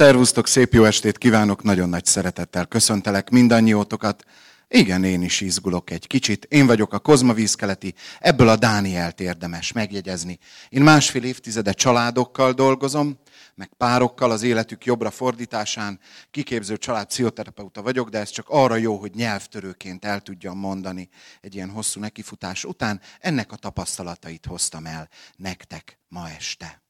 [0.00, 4.24] Szervusztok, szép jó estét kívánok, nagyon nagy szeretettel köszöntelek mindannyiótokat.
[4.68, 6.44] Igen, én is izgulok egy kicsit.
[6.44, 10.38] Én vagyok a Kozma vízkeleti, ebből a Dánielt érdemes megjegyezni.
[10.68, 13.18] Én másfél évtizede családokkal dolgozom,
[13.54, 16.00] meg párokkal az életük jobbra fordításán.
[16.30, 21.08] Kiképző család pszichoterapeuta vagyok, de ez csak arra jó, hogy nyelvtörőként el tudjam mondani
[21.40, 23.00] egy ilyen hosszú nekifutás után.
[23.18, 26.82] Ennek a tapasztalatait hoztam el nektek ma este.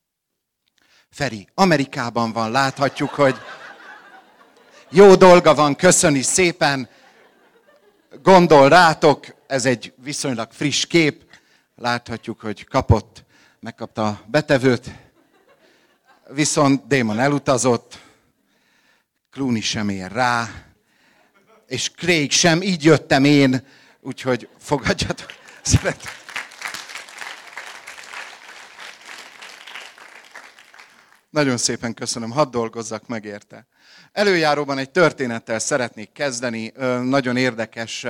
[1.11, 3.36] Feri, Amerikában van, láthatjuk, hogy
[4.90, 6.89] jó dolga van, köszöni szépen,
[8.22, 11.25] gondol rátok, ez egy viszonylag friss kép,
[11.76, 13.25] láthatjuk, hogy kapott,
[13.61, 14.90] megkapta a betevőt,
[16.29, 17.99] viszont Démon elutazott,
[19.30, 20.49] Clooney sem ér rá,
[21.66, 23.66] és Craig sem, így jöttem én,
[24.00, 25.32] úgyhogy fogadjatok.
[25.63, 26.19] Szeretem.
[31.30, 33.66] Nagyon szépen köszönöm, hadd dolgozzak meg érte.
[34.12, 38.06] Előjáróban egy történettel szeretnék kezdeni, nagyon érdekes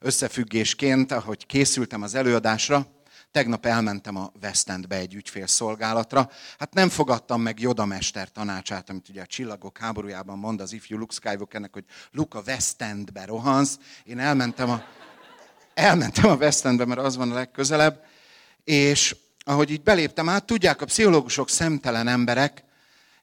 [0.00, 2.86] összefüggésként, ahogy készültem az előadásra.
[3.30, 6.30] Tegnap elmentem a West Endbe egy ügyfélszolgálatra.
[6.58, 10.98] Hát nem fogadtam meg Joda mester tanácsát, amit ugye a Csillagok háborújában mond az ifjú
[10.98, 13.78] Luke Skywalkernek, hogy Luke a West Endbe rohansz.
[14.04, 14.82] Én elmentem a,
[15.74, 18.04] elmentem a West Endbe, mert az van a legközelebb,
[18.64, 19.16] és
[19.48, 22.64] ahogy így beléptem át, tudják, a pszichológusok szemtelen emberek,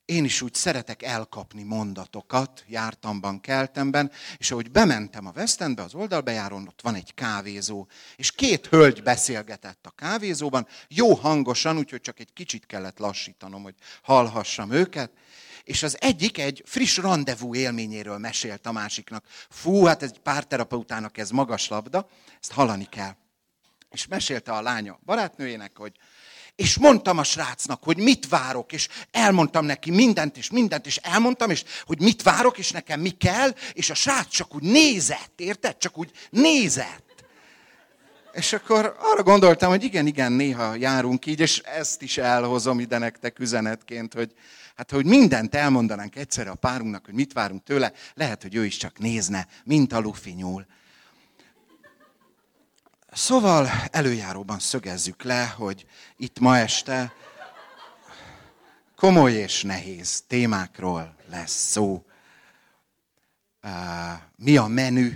[0.05, 5.93] én is úgy szeretek elkapni mondatokat, jártamban, keltemben, és ahogy bementem a West Endbe, az
[5.93, 12.19] oldalbejárón, ott van egy kávézó, és két hölgy beszélgetett a kávézóban, jó hangosan, úgyhogy csak
[12.19, 15.11] egy kicsit kellett lassítanom, hogy hallhassam őket,
[15.63, 19.25] és az egyik egy friss rendezvú élményéről mesélt a másiknak.
[19.49, 22.09] Fú, hát egy párterapeutának ez magas labda,
[22.41, 23.15] ezt hallani kell.
[23.89, 25.95] És mesélte a lánya barátnőjének, hogy
[26.55, 31.49] és mondtam a srácnak, hogy mit várok, és elmondtam neki mindent, és mindent, és elmondtam,
[31.49, 35.77] és hogy mit várok, és nekem mi kell, és a srác csak úgy nézett, érted?
[35.77, 37.11] Csak úgy nézett.
[38.33, 42.97] És akkor arra gondoltam, hogy igen, igen, néha járunk így, és ezt is elhozom ide
[42.97, 44.33] nektek üzenetként, hogy
[44.75, 48.77] hát hogy mindent elmondanánk egyszerre a párunknak, hogy mit várunk tőle, lehet, hogy ő is
[48.77, 50.65] csak nézne, mint a lufi nyúl.
[53.15, 55.85] Szóval előjáróban szögezzük le, hogy
[56.17, 57.13] itt ma este
[58.95, 62.05] komoly és nehéz témákról lesz szó.
[64.35, 65.11] Mi a menü,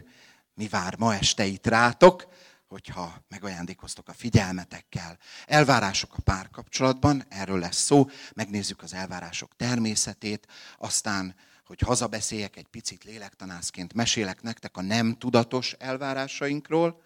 [0.54, 2.28] mi vár ma este itt rátok,
[2.68, 5.18] hogyha megajándékoztok a figyelmetekkel.
[5.46, 10.48] Elvárások a párkapcsolatban, erről lesz szó, megnézzük az elvárások természetét,
[10.78, 11.36] aztán
[11.66, 17.06] hogy hazabeszéljek egy picit lélektanászként, mesélek nektek a nem tudatos elvárásainkról,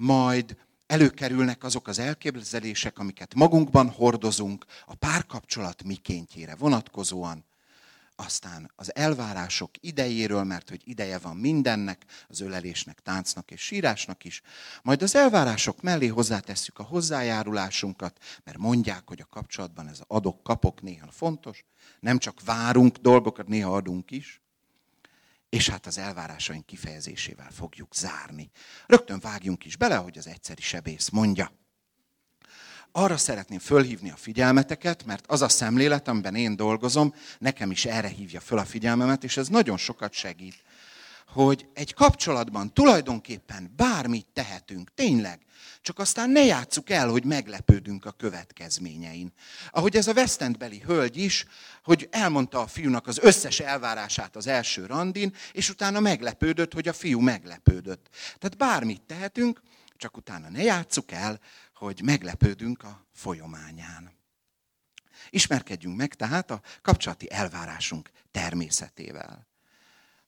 [0.00, 0.56] majd
[0.86, 7.44] előkerülnek azok az elképzelések, amiket magunkban hordozunk a párkapcsolat mikéntjére vonatkozóan,
[8.16, 14.42] aztán az elvárások idejéről, mert hogy ideje van mindennek, az ölelésnek, táncnak és sírásnak is.
[14.82, 21.10] Majd az elvárások mellé hozzátesszük a hozzájárulásunkat, mert mondják, hogy a kapcsolatban ez adok-kapok néha
[21.10, 21.64] fontos.
[22.00, 24.39] Nem csak várunk dolgokat, néha adunk is
[25.50, 28.50] és hát az elvárásaink kifejezésével fogjuk zárni.
[28.86, 31.52] Rögtön vágjunk is bele, hogy az egyszeri sebész mondja.
[32.92, 38.08] Arra szeretném fölhívni a figyelmeteket, mert az a szemlélet, amiben én dolgozom, nekem is erre
[38.08, 40.62] hívja föl a figyelmemet, és ez nagyon sokat segít
[41.32, 45.40] hogy egy kapcsolatban tulajdonképpen bármit tehetünk, tényleg,
[45.80, 49.32] csak aztán ne játsszuk el, hogy meglepődünk a következményein.
[49.70, 51.46] Ahogy ez a Westendbeli hölgy is,
[51.82, 56.92] hogy elmondta a fiúnak az összes elvárását az első randin, és utána meglepődött, hogy a
[56.92, 58.08] fiú meglepődött.
[58.38, 59.60] Tehát bármit tehetünk,
[59.96, 61.40] csak utána ne játsszuk el,
[61.74, 64.18] hogy meglepődünk a folyamányán.
[65.30, 69.49] Ismerkedjünk meg tehát a kapcsolati elvárásunk természetével.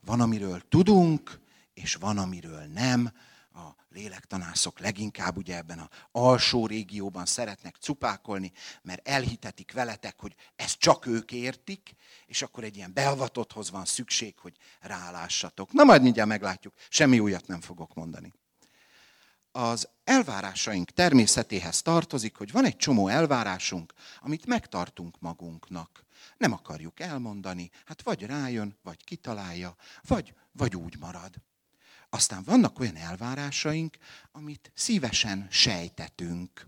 [0.07, 1.41] Van, amiről tudunk,
[1.75, 3.13] és van, amiről nem.
[3.55, 8.53] A lélektanászok leginkább ugye ebben a alsó régióban szeretnek cupákolni,
[8.83, 11.95] mert elhitetik veletek, hogy ezt csak ők értik,
[12.27, 15.73] és akkor egy ilyen beavatotthoz van szükség, hogy rálássatok.
[15.73, 18.33] Na majd mindjárt meglátjuk, semmi újat nem fogok mondani.
[19.53, 26.05] Az elvárásaink természetéhez tartozik, hogy van egy csomó elvárásunk, amit megtartunk magunknak
[26.37, 31.35] nem akarjuk elmondani, hát vagy rájön, vagy kitalálja, vagy, vagy úgy marad.
[32.11, 33.97] Aztán vannak olyan elvárásaink,
[34.33, 36.67] amit szívesen sejtetünk.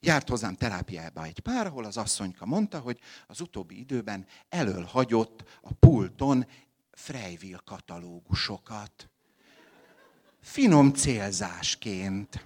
[0.00, 5.58] Járt hozzám terápiába egy pár, ahol az asszonyka mondta, hogy az utóbbi időben elől hagyott
[5.62, 6.46] a pulton
[6.90, 9.09] Freyville katalógusokat.
[10.40, 12.44] Finom célzásként.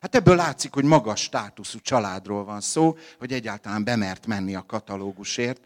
[0.00, 5.60] Hát ebből látszik, hogy magas státuszú családról van szó, hogy egyáltalán bemert menni a katalógusért.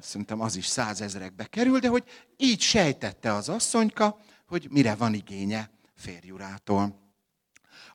[0.00, 2.04] Szerintem az is százezrekbe kerül, de hogy
[2.36, 6.98] így sejtette az asszonyka, hogy mire van igénye férjurától.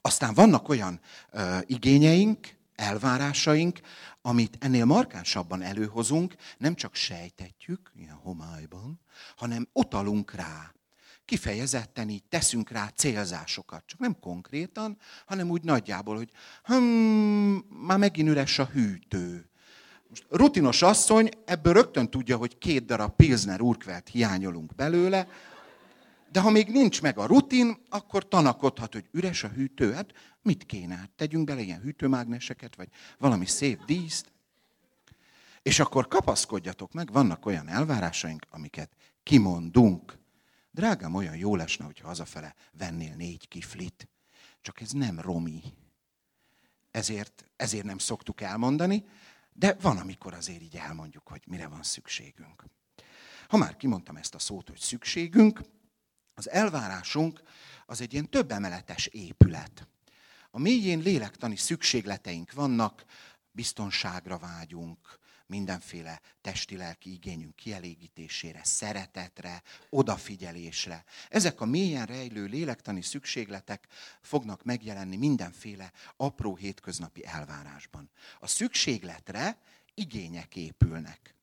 [0.01, 0.99] Aztán vannak olyan
[1.31, 3.79] ö, igényeink, elvárásaink,
[4.21, 8.99] amit ennél markánsabban előhozunk, nem csak sejtetjük, ilyen homályban,
[9.35, 10.74] hanem utalunk rá.
[11.25, 16.29] Kifejezetten így teszünk rá célzásokat, csak nem konkrétan, hanem úgy nagyjából, hogy
[16.63, 16.75] hm,
[17.85, 19.49] már megint üres a hűtő.
[20.09, 25.27] Most rutinos asszony ebből rögtön tudja, hogy két darab Pilsner urkvelt hiányolunk belőle,
[26.31, 29.93] de ha még nincs meg a rutin, akkor tanakodhat, hogy üres a hűtő.
[29.93, 30.11] Hát
[30.41, 30.95] mit kéne?
[30.95, 32.87] Hát tegyünk bele ilyen hűtőmágneseket, vagy
[33.17, 34.31] valami szép díszt.
[35.61, 38.89] És akkor kapaszkodjatok meg, vannak olyan elvárásaink, amiket
[39.23, 40.17] kimondunk.
[40.75, 44.07] Drágám, olyan jó lesne, hogyha hazafele vennél négy kiflit.
[44.61, 45.61] Csak ez nem romi.
[46.91, 49.05] Ezért, ezért nem szoktuk elmondani,
[49.53, 52.65] de van, amikor azért így elmondjuk, hogy mire van szükségünk.
[53.47, 55.61] Ha már kimondtam ezt a szót, hogy szükségünk,
[56.33, 57.41] az elvárásunk
[57.85, 59.87] az egy ilyen több emeletes épület.
[60.51, 63.05] A mélyén lélektani szükségleteink vannak,
[63.51, 71.03] biztonságra vágyunk, mindenféle testi-lelki igényünk kielégítésére, szeretetre, odafigyelésre.
[71.29, 73.87] Ezek a mélyen rejlő lélektani szükségletek
[74.21, 78.09] fognak megjelenni mindenféle apró hétköznapi elvárásban.
[78.39, 79.57] A szükségletre
[79.93, 81.35] igények épülnek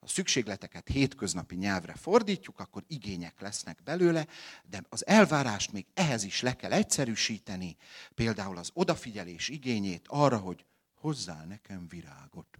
[0.00, 4.26] a szükségleteket hétköznapi nyelvre fordítjuk, akkor igények lesznek belőle,
[4.68, 7.76] de az elvárást még ehhez is le kell egyszerűsíteni,
[8.14, 12.58] például az odafigyelés igényét arra, hogy hozzál nekem virágot.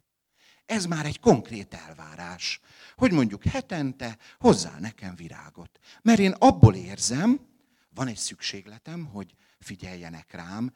[0.69, 2.61] Ez már egy konkrét elvárás,
[2.97, 5.79] hogy mondjuk hetente hozzá nekem virágot.
[6.03, 7.41] Mert én abból érzem,
[7.95, 10.73] van egy szükségletem, hogy figyeljenek rám,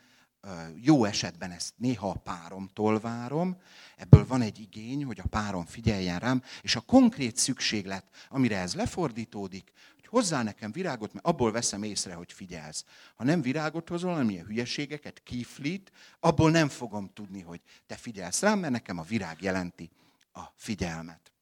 [0.81, 3.57] jó esetben ezt néha a páromtól várom,
[3.97, 8.75] ebből van egy igény, hogy a párom figyeljen rám, és a konkrét szükséglet, amire ez
[8.75, 12.85] lefordítódik, hogy hozzá nekem virágot, mert abból veszem észre, hogy figyelsz.
[13.15, 18.41] Ha nem virágot hozol, hanem ilyen hülyeségeket, kiflit, abból nem fogom tudni, hogy te figyelsz
[18.41, 19.91] rám, mert nekem a virág jelenti
[20.33, 21.33] a figyelmet.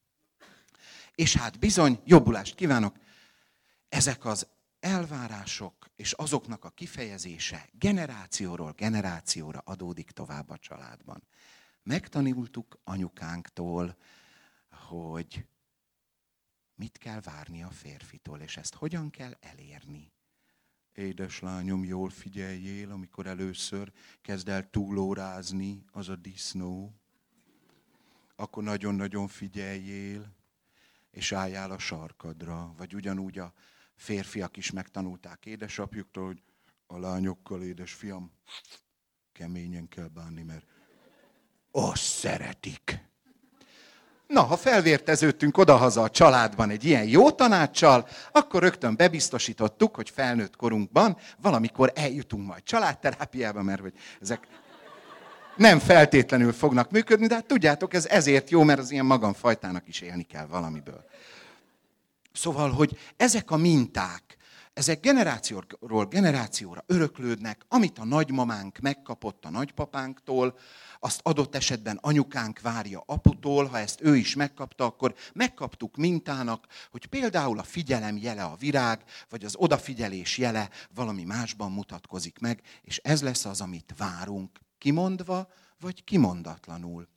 [1.15, 2.97] És hát bizony, jobbulást kívánok,
[3.89, 4.47] ezek az
[4.81, 11.23] elvárások és azoknak a kifejezése generációról generációra adódik tovább a családban.
[11.83, 13.97] Megtanultuk anyukánktól,
[14.71, 15.47] hogy
[16.75, 20.13] mit kell várni a férfitól, és ezt hogyan kell elérni.
[20.95, 23.93] Édeslányom, jól figyeljél, amikor először
[24.23, 26.95] kezd el túlórázni az a disznó.
[28.37, 30.35] Akkor nagyon-nagyon figyeljél,
[31.11, 32.75] és álljál a sarkadra.
[32.77, 33.53] Vagy ugyanúgy a
[34.01, 36.43] férfiak is megtanulták édesapjuktól, hogy
[36.87, 38.33] a lányokkal, édesfiam,
[39.33, 40.65] keményen kell bánni, mert
[41.71, 43.09] azt szeretik.
[44.27, 50.57] Na, ha felvérteződtünk odahaza a családban egy ilyen jó tanácssal, akkor rögtön bebiztosítottuk, hogy felnőtt
[50.57, 54.47] korunkban valamikor eljutunk majd családterápiába, mert hogy ezek
[55.57, 60.01] nem feltétlenül fognak működni, de hát tudjátok, ez ezért jó, mert az ilyen magamfajtának is
[60.01, 61.05] élni kell valamiből.
[62.33, 64.37] Szóval, hogy ezek a minták,
[64.73, 70.59] ezek generációról generációra öröklődnek, amit a nagymamánk megkapott a nagypapánktól,
[71.01, 77.07] azt adott esetben anyukánk várja aputól, ha ezt ő is megkapta, akkor megkaptuk mintának, hogy
[77.07, 82.99] például a figyelem jele a virág, vagy az odafigyelés jele valami másban mutatkozik meg, és
[82.99, 85.49] ez lesz az, amit várunk, kimondva,
[85.81, 87.09] vagy kimondatlanul.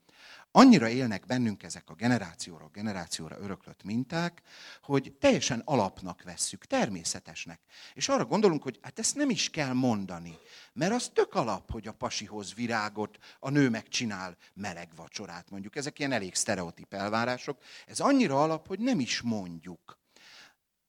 [0.55, 4.41] Annyira élnek bennünk ezek a generációra, generációra öröklött minták,
[4.81, 7.59] hogy teljesen alapnak vesszük, természetesnek.
[7.93, 10.37] És arra gondolunk, hogy hát ezt nem is kell mondani,
[10.73, 15.75] mert az tök alap, hogy a pasihoz virágot, a nő megcsinál meleg vacsorát, mondjuk.
[15.75, 17.63] Ezek ilyen elég sztereotíp elvárások.
[17.87, 19.99] Ez annyira alap, hogy nem is mondjuk.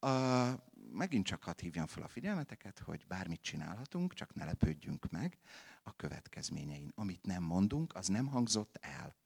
[0.00, 0.48] Uh,
[0.92, 5.38] megint csak hadd hívjam fel a figyelmeteket, hogy bármit csinálhatunk, csak ne lepődjünk meg
[5.82, 6.92] a következményein.
[6.94, 9.22] Amit nem mondunk, az nem hangzott el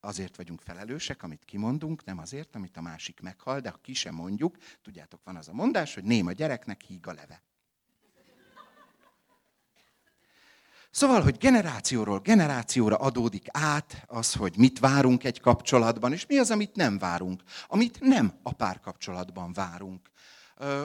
[0.00, 4.14] azért vagyunk felelősek, amit kimondunk, nem azért, amit a másik meghal, de ha ki sem
[4.14, 7.42] mondjuk, tudjátok, van az a mondás, hogy néma gyereknek híg a leve.
[10.90, 16.50] Szóval, hogy generációról generációra adódik át az, hogy mit várunk egy kapcsolatban, és mi az,
[16.50, 20.10] amit nem várunk, amit nem a párkapcsolatban várunk.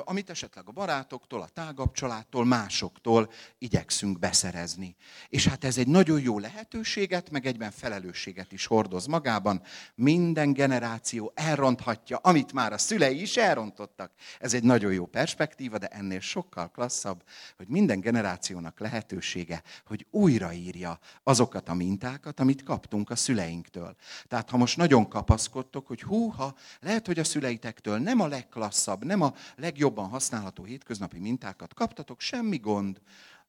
[0.03, 4.95] Amit esetleg a barátoktól, a tágabb családtól, másoktól igyekszünk beszerezni.
[5.29, 9.61] És hát ez egy nagyon jó lehetőséget, meg egyben felelősséget is hordoz magában.
[9.95, 14.11] Minden generáció elronthatja, amit már a szülei is elrontottak.
[14.39, 17.23] Ez egy nagyon jó perspektíva, de ennél sokkal klasszabb,
[17.57, 23.95] hogy minden generációnak lehetősége, hogy újraírja azokat a mintákat, amit kaptunk a szüleinktől.
[24.27, 29.21] Tehát ha most nagyon kapaszkodtok, hogy húha, lehet, hogy a szüleitektől nem a legklasszabb, nem
[29.21, 29.33] a
[29.63, 33.01] legjobban használható hétköznapi mintákat kaptatok, semmi gond.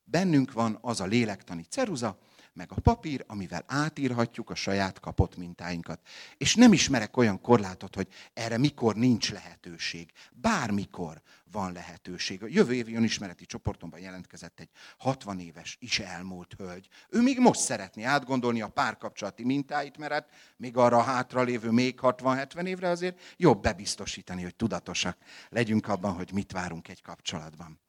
[0.04, 2.18] Bennünk van az a lélektani ceruza,
[2.52, 6.00] meg a papír, amivel átírhatjuk a saját kapott mintáinkat.
[6.36, 10.12] És nem ismerek olyan korlátot, hogy erre mikor nincs lehetőség.
[10.32, 12.42] Bármikor van lehetőség.
[12.42, 16.88] A jövő évi önismereti csoportomban jelentkezett egy 60 éves, is elmúlt hölgy.
[17.08, 21.70] Ő még most szeretné átgondolni a párkapcsolati mintáit, mert hát még arra a hátra lévő
[21.70, 25.16] még 60-70 évre azért jobb bebiztosítani, hogy tudatosak
[25.48, 27.80] legyünk abban, hogy mit várunk egy kapcsolatban.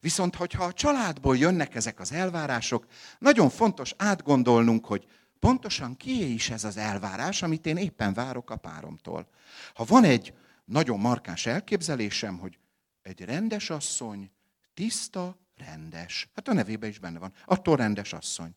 [0.00, 2.86] Viszont, hogyha a családból jönnek ezek az elvárások,
[3.18, 5.06] nagyon fontos átgondolnunk, hogy
[5.38, 9.28] pontosan kié is ez az elvárás, amit én éppen várok a páromtól.
[9.74, 12.58] Ha van egy nagyon markáns elképzelésem, hogy
[13.02, 14.30] egy rendes asszony,
[14.74, 16.28] tiszta, rendes.
[16.34, 17.32] Hát a nevében is benne van.
[17.44, 18.54] Attól rendes asszony.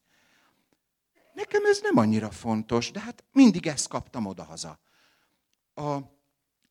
[1.33, 4.79] Nekem ez nem annyira fontos, de hát mindig ezt kaptam odahaza.
[5.73, 5.97] A,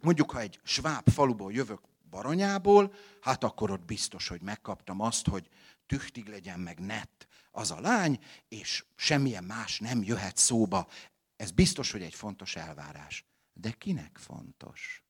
[0.00, 5.48] mondjuk, ha egy sváb faluból jövök Baranyából, hát akkor ott biztos, hogy megkaptam azt, hogy
[5.86, 10.88] tüchtig legyen meg nett az a lány, és semmilyen más nem jöhet szóba.
[11.36, 13.24] Ez biztos, hogy egy fontos elvárás.
[13.52, 15.04] De kinek fontos?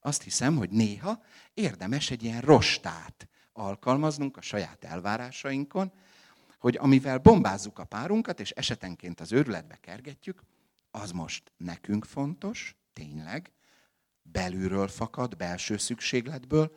[0.00, 1.22] Azt hiszem, hogy néha
[1.54, 5.92] érdemes egy ilyen rostát alkalmaznunk a saját elvárásainkon,
[6.58, 10.42] hogy amivel bombázzuk a párunkat, és esetenként az őrületbe kergetjük,
[10.90, 13.52] az most nekünk fontos, tényleg,
[14.22, 16.76] belülről fakad, belső szükségletből,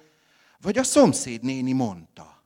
[0.60, 2.44] vagy a szomszéd néni mondta,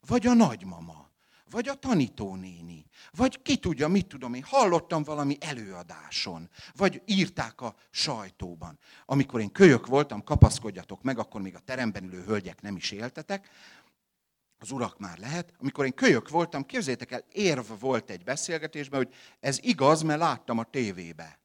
[0.00, 1.09] vagy a nagymama,
[1.50, 7.74] vagy a tanítónéni, vagy ki tudja, mit tudom én, hallottam valami előadáson, vagy írták a
[7.90, 8.78] sajtóban.
[9.04, 13.48] Amikor én kölyök voltam, kapaszkodjatok meg, akkor még a teremben ülő hölgyek nem is éltetek,
[14.58, 15.52] az urak már lehet.
[15.58, 20.58] Amikor én kölyök voltam, képzétek el, érv volt egy beszélgetésben, hogy ez igaz, mert láttam
[20.58, 21.39] a tévébe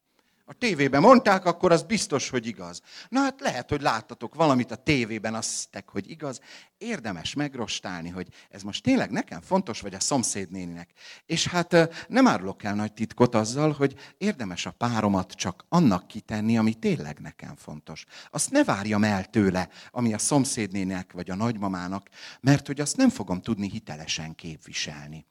[0.48, 2.82] a tévében mondták, akkor az biztos, hogy igaz.
[3.10, 6.40] Na hát lehet, hogy láttatok valamit a tévében, azt hogy igaz.
[6.78, 10.90] Érdemes megrostálni, hogy ez most tényleg nekem fontos, vagy a szomszédnéninek.
[11.25, 16.58] És hát nem árulok el nagy titkot azzal, hogy érdemes a páromat csak annak kitenni,
[16.58, 18.06] ami tényleg nekem fontos.
[18.32, 22.10] Azt ne várjam el tőle, ami a szomszédnének vagy a nagymamának,
[22.42, 25.25] mert hogy azt nem fogom tudni hitelesen képviselni.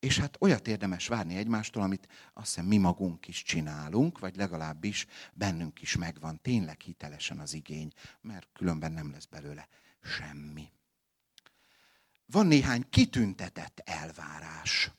[0.00, 5.06] És hát olyat érdemes várni egymástól, amit azt hiszem mi magunk is csinálunk, vagy legalábbis
[5.32, 9.68] bennünk is megvan tényleg hitelesen az igény, mert különben nem lesz belőle
[10.02, 10.72] semmi.
[12.26, 14.90] Van néhány kitüntetett elvárás.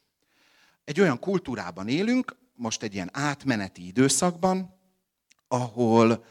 [0.84, 4.77] Egy olyan kultúrában élünk, most egy ilyen átmeneti időszakban,
[5.48, 6.25] ahol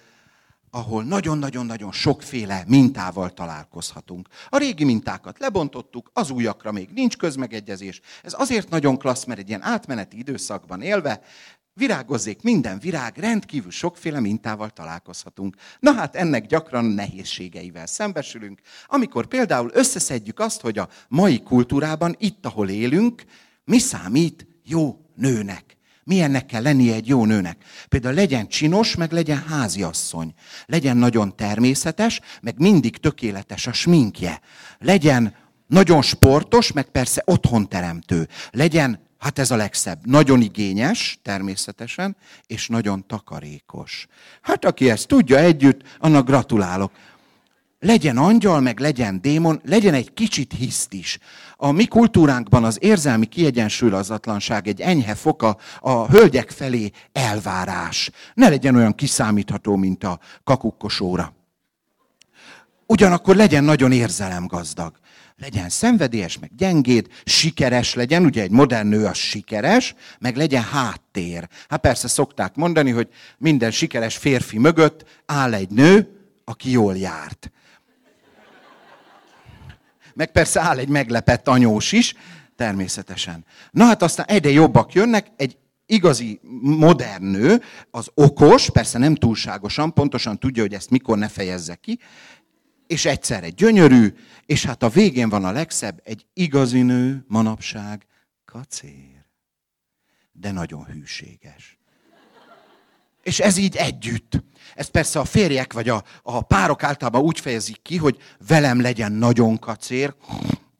[0.70, 4.28] ahol nagyon-nagyon-nagyon sokféle mintával találkozhatunk.
[4.48, 8.00] A régi mintákat lebontottuk, az újakra még nincs közmegegyezés.
[8.22, 11.20] Ez azért nagyon klassz, mert egy ilyen átmeneti időszakban élve
[11.78, 15.56] virágozzék minden virág, rendkívül sokféle mintával találkozhatunk.
[15.80, 22.46] Na hát ennek gyakran nehézségeivel szembesülünk, amikor például összeszedjük azt, hogy a mai kultúrában, itt,
[22.46, 23.25] ahol élünk,
[23.64, 25.77] mi számít jó nőnek.
[26.08, 27.64] Milyennek kell lennie egy jó nőnek?
[27.88, 30.32] Például legyen csinos, meg legyen háziasszony.
[30.66, 34.40] Legyen nagyon természetes, meg mindig tökéletes a sminkje.
[34.78, 35.34] Legyen
[35.66, 38.28] nagyon sportos, meg persze otthon teremtő.
[38.50, 44.06] Legyen, hát ez a legszebb, nagyon igényes, természetesen, és nagyon takarékos.
[44.42, 46.92] Hát aki ezt tudja együtt, annak gratulálok
[47.78, 51.18] legyen angyal, meg legyen démon, legyen egy kicsit hiszt is.
[51.56, 58.11] A mi kultúránkban az érzelmi kiegyensúlyozatlanság egy enyhe foka a hölgyek felé elvárás.
[58.35, 61.32] Ne legyen olyan kiszámítható, mint a kakukkosóra.
[62.87, 64.97] Ugyanakkor legyen nagyon érzelemgazdag.
[65.37, 71.49] Legyen szenvedélyes, meg gyengéd, sikeres legyen, ugye egy modern nő az sikeres, meg legyen háttér.
[71.68, 73.08] Hát persze szokták mondani, hogy
[73.38, 76.08] minden sikeres férfi mögött áll egy nő,
[76.44, 77.50] aki jól járt
[80.18, 82.14] meg persze áll egy meglepett anyós is,
[82.56, 83.44] természetesen.
[83.70, 85.56] Na hát aztán egyre jobbak jönnek, egy
[85.87, 91.75] igazi modern nő, az okos, persze nem túlságosan, pontosan tudja, hogy ezt mikor ne fejezze
[91.75, 91.98] ki,
[92.87, 94.14] és egyszerre gyönyörű,
[94.46, 98.06] és hát a végén van a legszebb, egy igazi nő manapság
[98.44, 99.25] kacér,
[100.32, 101.78] de nagyon hűséges.
[103.22, 104.42] És ez így együtt.
[104.78, 108.16] Ez persze a férjek vagy a, a párok általában úgy fejezik ki, hogy
[108.47, 110.14] velem legyen nagyon kacér,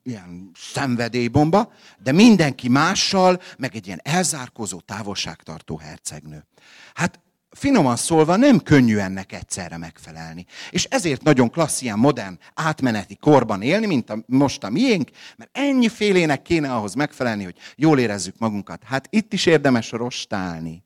[0.03, 1.71] ilyen szenvedélybomba,
[2.03, 6.45] de mindenki mással, meg egy ilyen elzárkozó, távolságtartó hercegnő.
[6.93, 10.45] Hát finoman szólva nem könnyű ennek egyszerre megfelelni.
[10.69, 15.49] És ezért nagyon klassz ilyen modern, átmeneti korban élni, mint a, most a miénk, mert
[15.53, 18.83] ennyi félének kéne ahhoz megfelelni, hogy jól érezzük magunkat.
[18.83, 20.83] Hát itt is érdemes rostálni.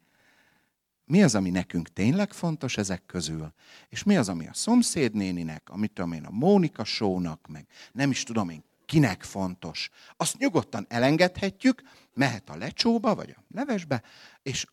[1.06, 3.54] Mi az, ami nekünk tényleg fontos ezek közül?
[3.90, 8.24] És mi az, ami a szomszédnéninek, amit tudom én, a Mónika sónak, meg nem is
[8.24, 9.90] tudom én, kinek fontos.
[10.18, 11.82] Azt nyugodtan elengedhetjük,
[12.14, 14.04] mehet a lecsóba, vagy a levesbe,
[14.44, 14.66] és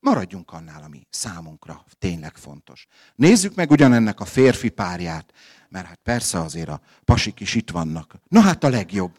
[0.00, 2.86] maradjunk annál, ami számunkra tényleg fontos.
[3.14, 5.32] Nézzük meg ugyanennek a férfi párját,
[5.68, 8.14] mert hát persze azért a pasik is itt vannak.
[8.28, 9.18] Na hát a legjobb.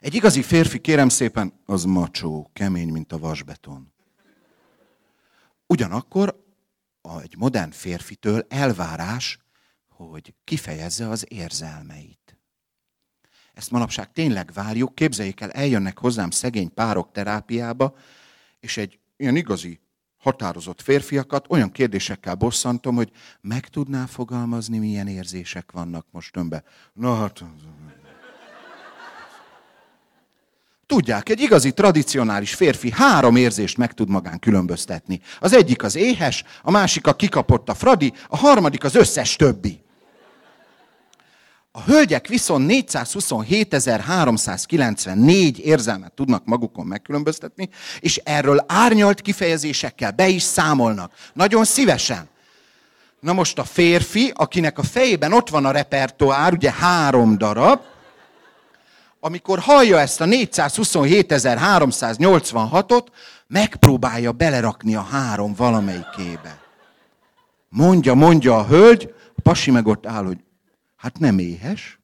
[0.00, 3.94] Egy igazi férfi, kérem szépen, az macsó, kemény, mint a vasbeton.
[5.66, 6.44] Ugyanakkor
[7.22, 9.38] egy modern férfitől elvárás,
[9.88, 12.38] hogy kifejezze az érzelmeit.
[13.52, 14.94] Ezt manapság tényleg várjuk.
[14.94, 17.96] Képzeljék el, eljönnek hozzám szegény párok terápiába,
[18.60, 19.80] és egy ilyen igazi
[20.16, 26.64] határozott férfiakat olyan kérdésekkel bosszantom, hogy meg tudná fogalmazni, milyen érzések vannak most önbe.
[26.92, 27.44] Na hát...
[30.86, 35.20] Tudják, egy igazi tradicionális férfi három érzést meg tud magán különböztetni.
[35.40, 39.84] Az egyik az éhes, a másik a kikapott a fradi, a harmadik az összes többi.
[41.72, 47.68] A hölgyek viszont 427.394 érzelmet tudnak magukon megkülönböztetni,
[48.00, 51.12] és erről árnyalt kifejezésekkel be is számolnak.
[51.32, 52.28] Nagyon szívesen.
[53.20, 57.80] Na most a férfi, akinek a fejében ott van a repertoár, ugye három darab,
[59.26, 63.06] amikor hallja ezt a 427.386-ot,
[63.46, 66.60] megpróbálja belerakni a három valamelyikébe.
[67.68, 70.38] Mondja, mondja a hölgy, a pasi meg ott áll, hogy
[70.96, 71.98] Hát nem éhes.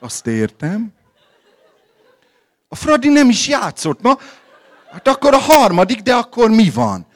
[0.00, 0.92] Azt értem.
[2.68, 4.18] A Fradi nem is játszott ma.
[4.92, 7.06] Hát akkor a harmadik, de akkor mi van?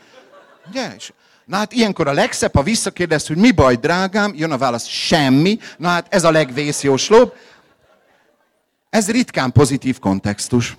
[0.68, 0.96] Ugye?
[1.44, 5.58] Na hát ilyenkor a legszebb, ha visszakérdez, hogy mi baj, drágám, jön a válasz, semmi.
[5.76, 7.34] Na hát ez a legvészjóslóbb.
[8.94, 10.76] Ez ritkán pozitív kontextus.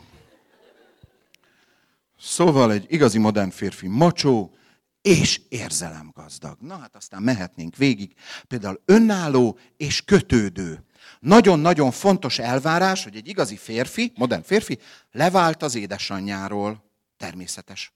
[2.20, 4.56] Szóval egy igazi modern férfi macsó,
[5.02, 6.58] és érzelemgazdag.
[6.60, 8.14] Na hát aztán mehetnénk végig.
[8.48, 10.84] Például önálló és kötődő.
[11.20, 14.80] Nagyon-nagyon fontos elvárás, hogy egy igazi férfi, modern férfi,
[15.12, 16.84] levált az édesanyjáról.
[17.18, 17.94] Természetes.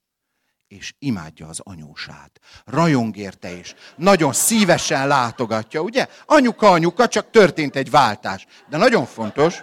[0.67, 2.39] És imádja az anyósát.
[2.65, 3.75] Rajong érte is.
[3.95, 6.07] Nagyon szívesen látogatja, ugye?
[6.25, 8.45] Anyuka, anyuka, csak történt egy váltás.
[8.69, 9.61] De nagyon fontos.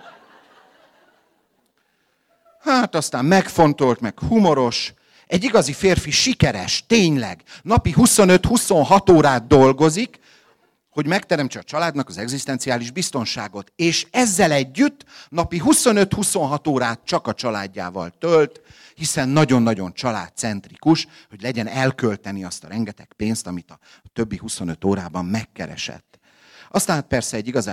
[2.66, 4.94] Hát aztán megfontolt, meg humoros,
[5.26, 10.18] egy igazi férfi sikeres, tényleg, napi 25-26 órát dolgozik,
[10.90, 13.72] hogy megteremtse a családnak az egzisztenciális biztonságot.
[13.76, 18.60] És ezzel együtt napi 25-26 órát csak a családjával tölt,
[18.94, 23.78] hiszen nagyon-nagyon családcentrikus, hogy legyen elkölteni azt a rengeteg pénzt, amit a
[24.12, 26.18] többi 25 órában megkeresett.
[26.76, 27.70] Aztán persze egy igaz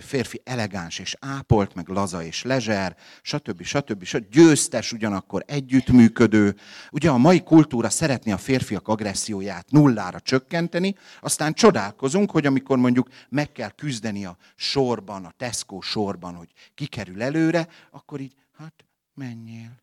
[0.00, 3.62] férfi elegáns és ápolt, meg laza és lezser, stb.
[3.62, 4.04] stb.
[4.04, 4.30] stb.
[4.30, 6.56] Győztes, ugyanakkor együttműködő.
[6.90, 13.08] Ugye a mai kultúra szeretné a férfiak agresszióját nullára csökkenteni, aztán csodálkozunk, hogy amikor mondjuk
[13.28, 18.84] meg kell küzdeni a sorban, a Tesco sorban, hogy kikerül előre, akkor így, hát
[19.14, 19.80] menjél.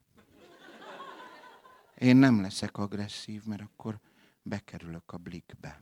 [1.97, 3.99] Én nem leszek agresszív, mert akkor
[4.41, 5.79] bekerülök a blikbe.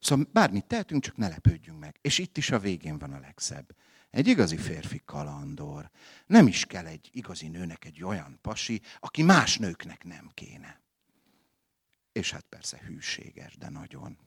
[0.00, 1.98] Szóval bármit tehetünk, csak ne lepődjünk meg.
[2.00, 3.74] És itt is a végén van a legszebb.
[4.10, 5.90] Egy igazi férfi kalandor.
[6.26, 10.80] Nem is kell egy igazi nőnek egy olyan pasi, aki más nőknek nem kéne.
[12.12, 14.18] És hát persze hűséges, de nagyon.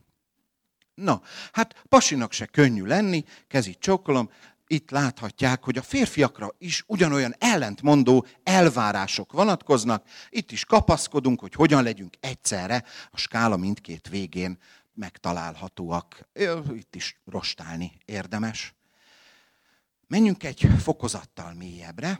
[0.93, 4.29] Na, hát pasinak se könnyű lenni, kezit csókolom,
[4.67, 10.07] itt láthatják, hogy a férfiakra is ugyanolyan ellentmondó elvárások vonatkoznak.
[10.29, 14.57] Itt is kapaszkodunk, hogy hogyan legyünk egyszerre a skála mindkét végén
[14.93, 16.29] megtalálhatóak.
[16.73, 18.75] Itt is rostálni érdemes.
[20.07, 22.19] Menjünk egy fokozattal mélyebbre,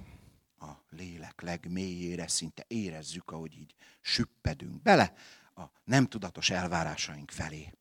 [0.59, 5.13] a lélek legmélyére, szinte érezzük, ahogy így süppedünk bele
[5.55, 7.73] a nem tudatos elvárásaink felé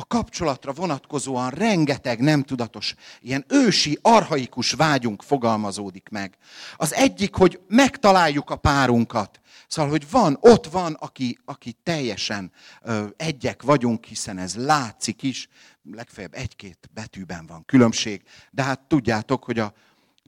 [0.00, 6.36] a kapcsolatra vonatkozóan rengeteg nem tudatos, ilyen ősi, arhaikus vágyunk fogalmazódik meg.
[6.76, 9.40] Az egyik, hogy megtaláljuk a párunkat.
[9.68, 15.48] Szóval, hogy van, ott van, aki, aki teljesen ö, egyek vagyunk, hiszen ez látszik is,
[15.92, 19.72] legfeljebb egy-két betűben van különbség, de hát tudjátok, hogy a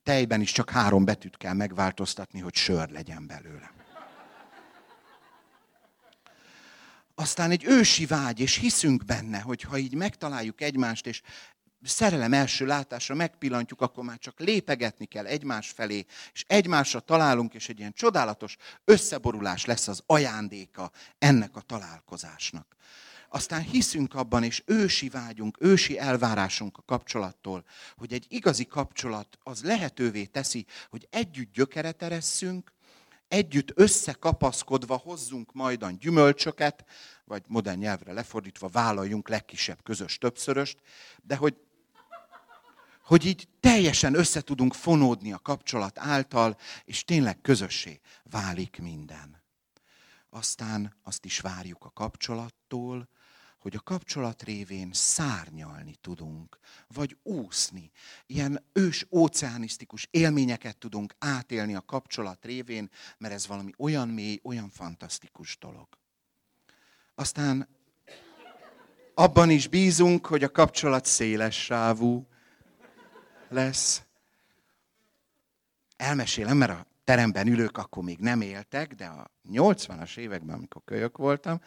[0.02, 3.81] tejben is csak három betűt kell megváltoztatni, hogy sör legyen belőle.
[7.14, 11.22] Aztán egy ősi vágy, és hiszünk benne, hogy ha így megtaláljuk egymást, és
[11.82, 17.68] szerelem első látásra megpillantjuk, akkor már csak lépegetni kell egymás felé, és egymásra találunk, és
[17.68, 22.76] egy ilyen csodálatos összeborulás lesz az ajándéka ennek a találkozásnak.
[23.28, 27.64] Aztán hiszünk abban, és ősi vágyunk, ősi elvárásunk a kapcsolattól,
[27.96, 32.72] hogy egy igazi kapcsolat az lehetővé teszi, hogy együtt gyökeret eresszünk,
[33.32, 36.84] együtt összekapaszkodva hozzunk majdan gyümölcsöket,
[37.24, 40.78] vagy modern nyelvre lefordítva vállaljunk legkisebb közös többszöröst,
[41.22, 41.56] de hogy,
[43.04, 49.42] hogy így teljesen össze tudunk fonódni a kapcsolat által, és tényleg közössé válik minden.
[50.30, 53.08] Aztán azt is várjuk a kapcsolattól,
[53.62, 57.90] hogy a kapcsolat révén szárnyalni tudunk, vagy úszni.
[58.26, 64.70] Ilyen ős óceánisztikus élményeket tudunk átélni a kapcsolat révén, mert ez valami olyan mély, olyan
[64.70, 65.88] fantasztikus dolog.
[67.14, 67.68] Aztán
[69.14, 72.26] abban is bízunk, hogy a kapcsolat széles sávú
[73.48, 74.02] lesz.
[75.96, 81.16] Elmesélem, mert a teremben ülők akkor még nem éltek, de a 80-as években, amikor kölyök
[81.16, 81.60] voltam,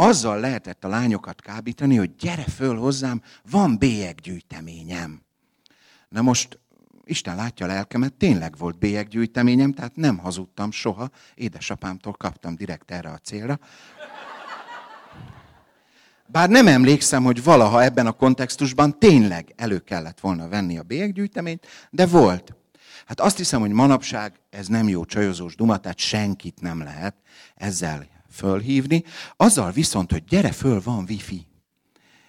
[0.00, 5.22] azzal lehetett a lányokat kábítani, hogy gyere föl hozzám, van bélyeggyűjteményem.
[6.08, 6.58] Na most
[7.04, 11.10] Isten látja a lelkemet, tényleg volt bélyeggyűjteményem, tehát nem hazudtam soha.
[11.34, 13.58] Édesapámtól kaptam direkt erre a célra.
[16.26, 21.66] Bár nem emlékszem, hogy valaha ebben a kontextusban tényleg elő kellett volna venni a bélyeggyűjteményt,
[21.90, 22.54] de volt.
[23.06, 27.14] Hát azt hiszem, hogy manapság ez nem jó csajozós duma, tehát senkit nem lehet
[27.54, 29.04] ezzel fölhívni,
[29.36, 31.46] azzal viszont, hogy gyere föl, van wifi.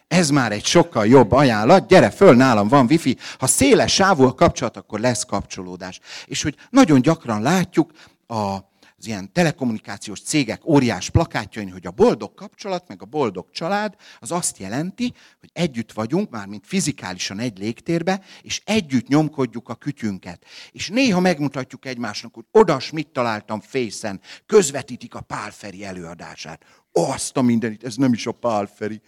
[0.08, 3.18] Ez már egy sokkal jobb ajánlat, gyere föl, nálam van wifi.
[3.40, 6.00] Ha széles sávú a kapcsolat, akkor lesz kapcsolódás.
[6.26, 7.92] És hogy nagyon gyakran látjuk
[8.28, 8.58] a
[9.00, 14.32] az ilyen telekommunikációs cégek óriás plakátjain, hogy a boldog kapcsolat, meg a boldog család, az
[14.32, 20.46] azt jelenti, hogy együtt vagyunk, már mint fizikálisan egy légtérbe, és együtt nyomkodjuk a kütyünket.
[20.72, 26.64] És néha megmutatjuk egymásnak, hogy odas mit találtam fészen, közvetítik a Pálferi előadását.
[26.92, 29.02] Azt a mindenit, ez nem is a Pálferi.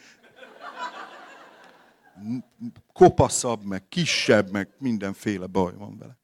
[2.94, 6.21] Kopaszabb, meg kisebb, meg mindenféle baj van vele.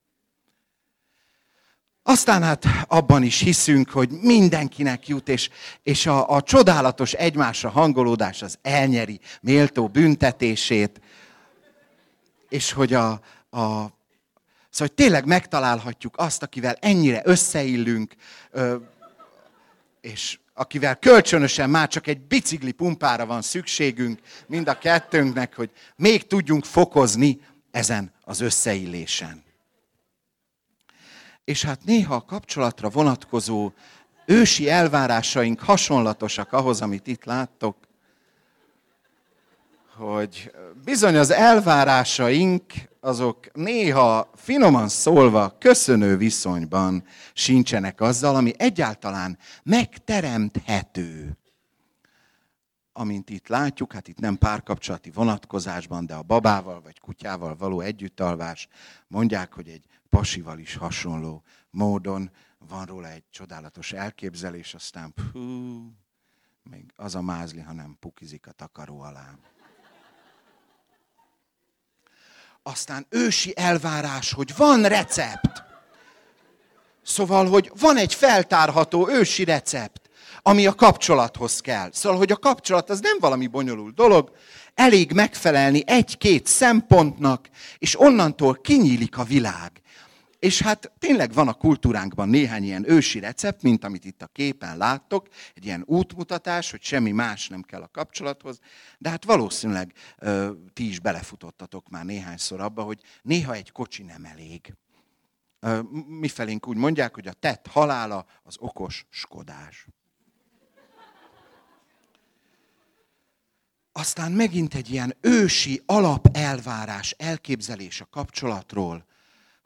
[2.10, 5.50] Aztán hát abban is hiszünk, hogy mindenkinek jut, és,
[5.84, 11.02] és a, a csodálatos egymásra hangolódás az elnyeri méltó büntetését,
[12.50, 13.10] és hogy a,
[13.50, 13.96] a
[14.70, 18.16] Szóval, hogy tényleg megtalálhatjuk azt, akivel ennyire összeillünk,
[20.02, 26.28] és akivel kölcsönösen már csak egy bicikli pumpára van szükségünk, mind a kettőnknek, hogy még
[26.28, 27.40] tudjunk fokozni
[27.72, 29.46] ezen az összeillésen.
[31.48, 33.72] És hát néha a kapcsolatra vonatkozó
[34.26, 37.76] ősi elvárásaink hasonlatosak ahhoz, amit itt láttok,
[39.96, 40.52] hogy
[40.84, 42.64] bizony az elvárásaink
[43.00, 51.38] azok néha finoman szólva köszönő viszonyban sincsenek azzal, ami egyáltalán megteremthető.
[52.94, 58.68] Amint itt látjuk, hát itt nem párkapcsolati vonatkozásban, de a babával vagy kutyával való együttalvás
[59.08, 59.84] mondják, hogy egy
[60.18, 62.32] pasival is hasonló módon
[62.70, 65.40] van róla egy csodálatos elképzelés, aztán pú,
[66.64, 69.38] még az a mázli, ha nem pukizik a takaró alá.
[72.64, 75.64] Aztán ősi elvárás, hogy van recept.
[77.04, 80.10] Szóval, hogy van egy feltárható ősi recept,
[80.42, 81.90] ami a kapcsolathoz kell.
[81.92, 84.32] Szóval, hogy a kapcsolat az nem valami bonyolult dolog,
[84.74, 89.82] elég megfelelni egy-két szempontnak, és onnantól kinyílik a világ.
[90.40, 94.78] És hát tényleg van a kultúránkban néhány ilyen ősi recept, mint amit itt a képen
[94.78, 98.60] láttok, egy ilyen útmutatás, hogy semmi más nem kell a kapcsolathoz,
[98.98, 104.26] de hát valószínűleg ö, ti is belefutottatok már néhányszor abba, hogy néha egy kocsi nem
[104.26, 104.74] elég.
[105.60, 109.88] Ö, mifelénk úgy mondják, hogy a tett halála az okos skodás.
[113.92, 119.06] Aztán megint egy ilyen ősi alapelvárás, elképzelés a kapcsolatról,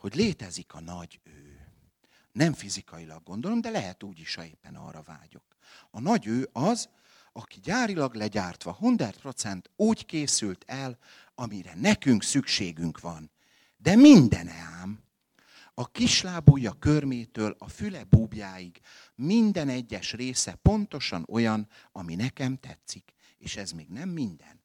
[0.02, 1.68] hogy létezik a nagy ő.
[2.32, 5.44] Nem fizikailag gondolom, de lehet úgy is, ha éppen arra vágyok.
[5.92, 6.90] A nagy ő az,
[7.32, 10.98] aki gyárilag legyártva 100% úgy készült el,
[11.36, 13.32] amire nekünk szükségünk van.
[13.78, 15.04] De minden ám,
[15.74, 18.80] a kislábúja körmétől a füle búbjáig
[19.16, 23.14] minden egyes része pontosan olyan, ami nekem tetszik.
[23.38, 24.61] És ez még nem minden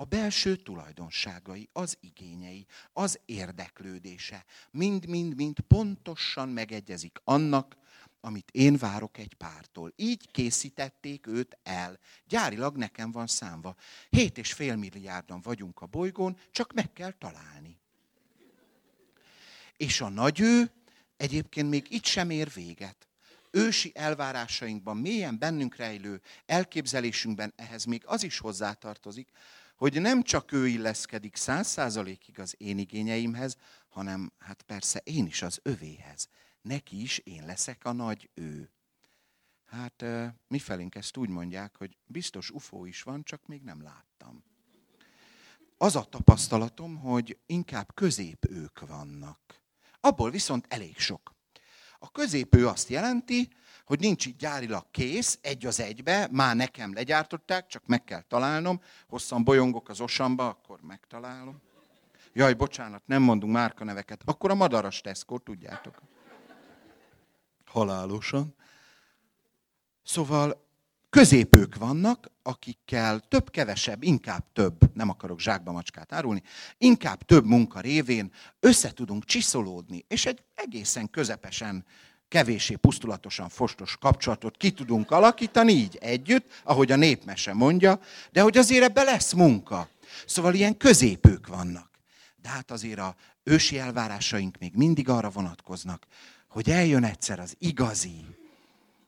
[0.00, 7.76] a belső tulajdonságai, az igényei, az érdeklődése mind-mind-mind pontosan megegyezik annak,
[8.20, 9.92] amit én várok egy pártól.
[9.96, 11.98] Így készítették őt el.
[12.24, 13.74] Gyárilag nekem van számva.
[14.10, 17.80] 7,5 milliárdan vagyunk a bolygón, csak meg kell találni.
[19.76, 20.70] És a nagy ő
[21.16, 23.08] egyébként még itt sem ér véget.
[23.50, 29.28] Ősi elvárásainkban, mélyen bennünk rejlő elképzelésünkben ehhez még az is hozzátartozik,
[29.78, 33.56] hogy nem csak ő illeszkedik száz százalékig az én igényeimhez,
[33.88, 36.28] hanem hát persze én is az övéhez.
[36.62, 38.72] Neki is én leszek a nagy ő.
[39.64, 40.04] Hát
[40.48, 44.44] mi felénk ezt úgy mondják, hogy biztos UFO is van, csak még nem láttam.
[45.76, 49.62] Az a tapasztalatom, hogy inkább középők vannak.
[50.00, 51.34] Abból viszont elég sok.
[51.98, 53.48] A középő azt jelenti,
[53.88, 58.80] hogy nincs itt gyárilag kész, egy az egybe, már nekem legyártották, csak meg kell találnom,
[59.08, 61.60] hosszan bolyongok az osamba, akkor megtalálom.
[62.32, 64.22] Jaj, bocsánat, nem mondunk márkaneveket.
[64.24, 66.02] Akkor a madaras Tesco, tudjátok.
[67.64, 68.54] Halálosan.
[70.02, 70.66] Szóval
[71.10, 76.42] középők vannak, akikkel több-kevesebb, inkább több, nem akarok zsákba macskát árulni,
[76.78, 81.84] inkább több munka révén össze tudunk csiszolódni, és egy egészen közepesen
[82.28, 88.00] kevésé pusztulatosan fostos kapcsolatot ki tudunk alakítani így együtt, ahogy a népmese mondja,
[88.32, 89.88] de hogy azért ebbe lesz munka.
[90.26, 91.90] Szóval ilyen középők vannak.
[92.42, 96.06] De hát azért a ősi elvárásaink még mindig arra vonatkoznak,
[96.48, 98.24] hogy eljön egyszer az igazi.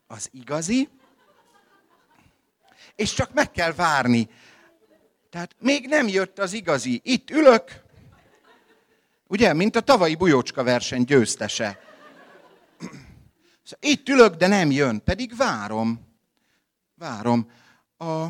[0.07, 0.89] Az igazi,
[2.97, 4.29] és csak meg kell várni.
[5.31, 7.01] Tehát még nem jött az igazi.
[7.05, 7.83] Itt ülök,
[9.27, 11.90] ugye, mint a tavalyi bujócska verseny győztese.
[13.71, 16.01] Szóval itt ülök, de nem jön, pedig várom.
[16.95, 17.51] Várom.
[17.97, 18.27] A...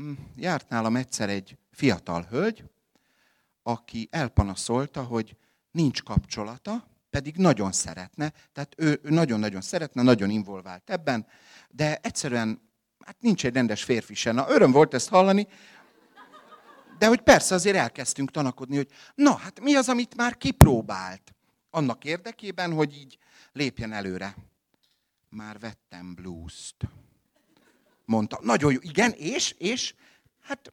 [0.00, 2.64] Mm, járt nálam egyszer egy fiatal hölgy,
[3.62, 5.36] aki elpanaszolta, hogy
[5.70, 11.26] nincs kapcsolata, pedig nagyon szeretne, tehát ő, nagyon-nagyon szeretne, nagyon involvált ebben,
[11.68, 12.70] de egyszerűen
[13.04, 14.32] hát nincs egy rendes férfi se.
[14.32, 15.46] Na, öröm volt ezt hallani,
[16.98, 21.33] de hogy persze azért elkezdtünk tanakodni, hogy na, hát mi az, amit már kipróbált?
[21.74, 23.18] Annak érdekében, hogy így
[23.52, 24.34] lépjen előre.
[25.28, 26.76] Már vettem blues-t.
[28.04, 29.94] Mondta, nagyon jó, igen, és, és,
[30.40, 30.72] hát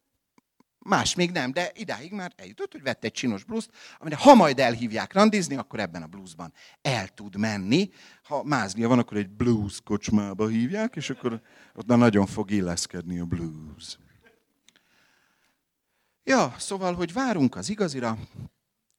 [0.79, 4.59] más még nem, de idáig már eljutott, hogy vett egy csinos blúzt, amire ha majd
[4.59, 7.89] elhívják randizni, akkor ebben a bluesban el tud menni.
[8.23, 11.41] Ha mázlia van, akkor egy blues kocsmába hívják, és akkor
[11.73, 13.97] ott nagyon fog illeszkedni a blues.
[16.23, 18.17] Ja, szóval, hogy várunk az igazira,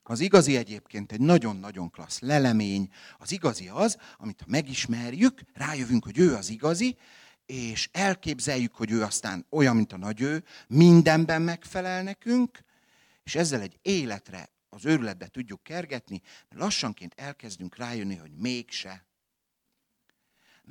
[0.02, 2.92] az igazi egyébként egy nagyon-nagyon klassz lelemény.
[3.18, 6.96] Az igazi az, amit ha megismerjük, rájövünk, hogy ő az igazi,
[7.46, 12.58] és elképzeljük, hogy ő aztán olyan, mint a nagy ő, mindenben megfelel nekünk,
[13.22, 19.06] és ezzel egy életre az őrületbe tudjuk kergetni, mert lassanként elkezdünk rájönni, hogy mégse.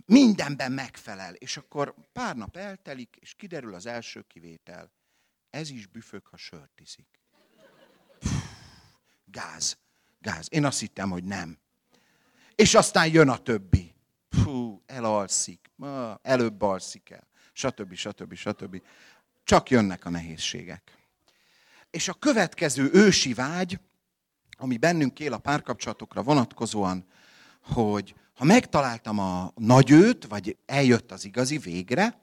[0.05, 4.91] Mindenben megfelel, és akkor pár nap eltelik, és kiderül az első kivétel.
[5.49, 7.20] Ez is büfög, ha sört iszik.
[9.31, 9.77] Gáz.
[10.19, 10.47] Gáz.
[10.49, 11.57] Én azt hittem, hogy nem.
[12.55, 13.95] És aztán jön a többi.
[14.29, 15.71] Fú, elalszik.
[16.21, 17.27] Előbb alszik el.
[17.53, 17.93] Stb.
[17.93, 18.33] stb.
[18.33, 18.81] stb.
[19.43, 20.97] Csak jönnek a nehézségek.
[21.89, 23.79] És a következő ősi vágy,
[24.57, 27.05] ami bennünk él a párkapcsolatokra vonatkozóan,
[27.61, 32.21] hogy ha megtaláltam a nagyőt, vagy eljött az igazi végre,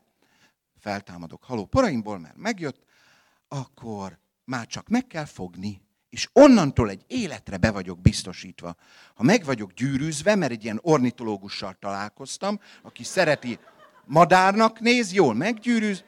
[0.79, 2.85] feltámadok haló poraimból, mert megjött,
[3.49, 8.75] akkor már csak meg kell fogni, és onnantól egy életre be vagyok biztosítva.
[9.15, 13.59] Ha meg vagyok gyűrűzve, mert egy ilyen ornitológussal találkoztam, aki szereti
[14.05, 16.05] madárnak néz, jól meggyűrűz,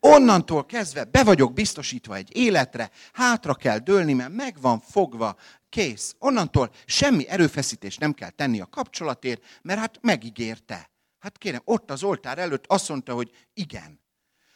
[0.00, 5.36] onnantól kezdve be vagyok biztosítva egy életre, hátra kell dőlni, mert meg van fogva,
[5.68, 6.14] kész.
[6.18, 10.90] Onnantól semmi erőfeszítés nem kell tenni a kapcsolatért, mert hát megígérte.
[11.18, 13.99] Hát kérem, ott az oltár előtt azt mondta, hogy igen.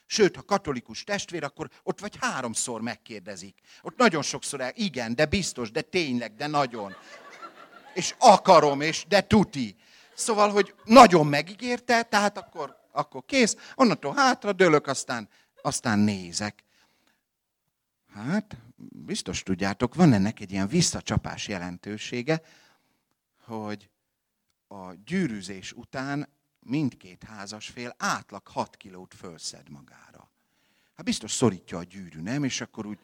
[0.07, 3.59] Sőt, ha katolikus testvér, akkor ott vagy háromszor megkérdezik.
[3.83, 6.95] Ott nagyon sokszor el, igen, de biztos, de tényleg, de nagyon.
[7.95, 9.77] És akarom, és de tuti.
[10.15, 15.29] Szóval, hogy nagyon megígérte, tehát akkor, akkor kész, onnantól hátra dőlök, aztán,
[15.63, 16.65] aztán nézek.
[18.15, 18.57] Hát,
[18.89, 22.43] biztos tudjátok, van ennek egy ilyen visszacsapás jelentősége,
[23.45, 23.91] hogy
[24.69, 26.29] a gyűrűzés után
[26.65, 30.31] mindkét házasfél átlag 6 kilót fölszed magára.
[30.97, 32.45] Hát biztos szorítja a gyűrű, nem?
[32.45, 32.99] És akkor úgy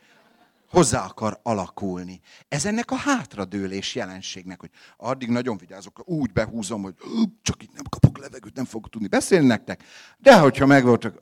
[0.71, 2.21] hozzá akar alakulni.
[2.49, 6.95] Ez ennek a hátradőlés jelenségnek, hogy addig nagyon vigyázok, úgy behúzom, hogy
[7.43, 9.85] csak itt nem kapok levegőt, nem fogok tudni beszélni nektek,
[10.19, 11.15] de hogyha megvoltak,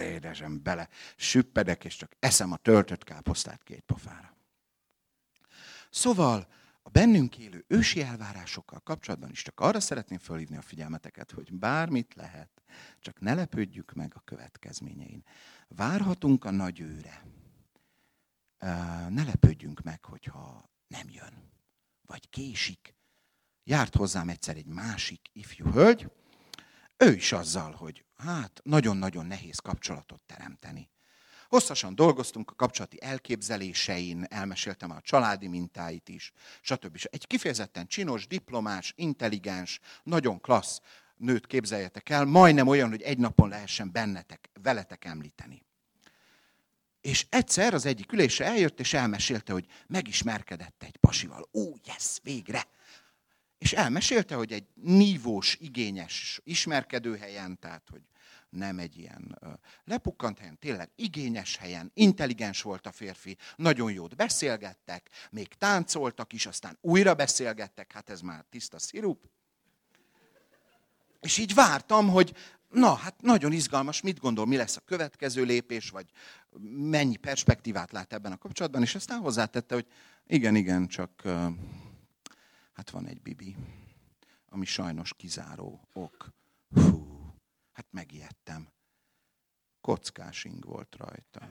[0.00, 4.36] édesem, bele süppedek, és csak eszem a töltött káposztát két pofára.
[5.90, 6.46] Szóval
[6.94, 12.62] bennünk élő ősi elvárásokkal kapcsolatban is csak arra szeretném fölhívni a figyelmeteket, hogy bármit lehet,
[13.00, 15.24] csak ne lepődjük meg a következményein.
[15.68, 17.26] Várhatunk a nagy őre.
[19.08, 21.52] Ne lepődjünk meg, hogyha nem jön,
[22.06, 22.96] vagy késik.
[23.64, 26.10] Járt hozzám egyszer egy másik ifjú hölgy,
[26.96, 30.90] ő is azzal, hogy hát nagyon-nagyon nehéz kapcsolatot teremteni.
[31.54, 36.98] Hosszasan dolgoztunk a kapcsolati elképzelésein, elmeséltem a családi mintáit is, stb.
[37.10, 40.80] Egy kifejezetten csinos, diplomás, intelligens, nagyon klassz
[41.16, 45.66] nőt képzeljetek el, majdnem olyan, hogy egy napon lehessen bennetek, veletek említeni.
[47.00, 51.48] És egyszer az egyik ülésre eljött, és elmesélte, hogy megismerkedett egy pasival.
[51.52, 52.66] Ó, yes, végre!
[53.58, 58.02] És elmesélte, hogy egy nívós, igényes ismerkedőhelyen, tehát hogy
[58.54, 59.38] nem egy ilyen
[59.84, 66.46] lepukkant helyen, tényleg igényes helyen, intelligens volt a férfi, nagyon jót beszélgettek, még táncoltak is,
[66.46, 69.28] aztán újra beszélgettek, hát ez már tiszta szirup.
[71.20, 72.34] És így vártam, hogy
[72.70, 76.10] na, hát nagyon izgalmas, mit gondol, mi lesz a következő lépés, vagy
[76.70, 79.86] mennyi perspektívát lát ebben a kapcsolatban, és aztán hozzátette, hogy
[80.26, 81.22] igen, igen, csak
[82.72, 83.56] hát van egy bibi,
[84.48, 86.32] ami sajnos kizáró ok.
[86.74, 87.13] Fú,
[87.74, 88.68] Hát megijedtem.
[89.80, 91.48] Kockásing volt rajta.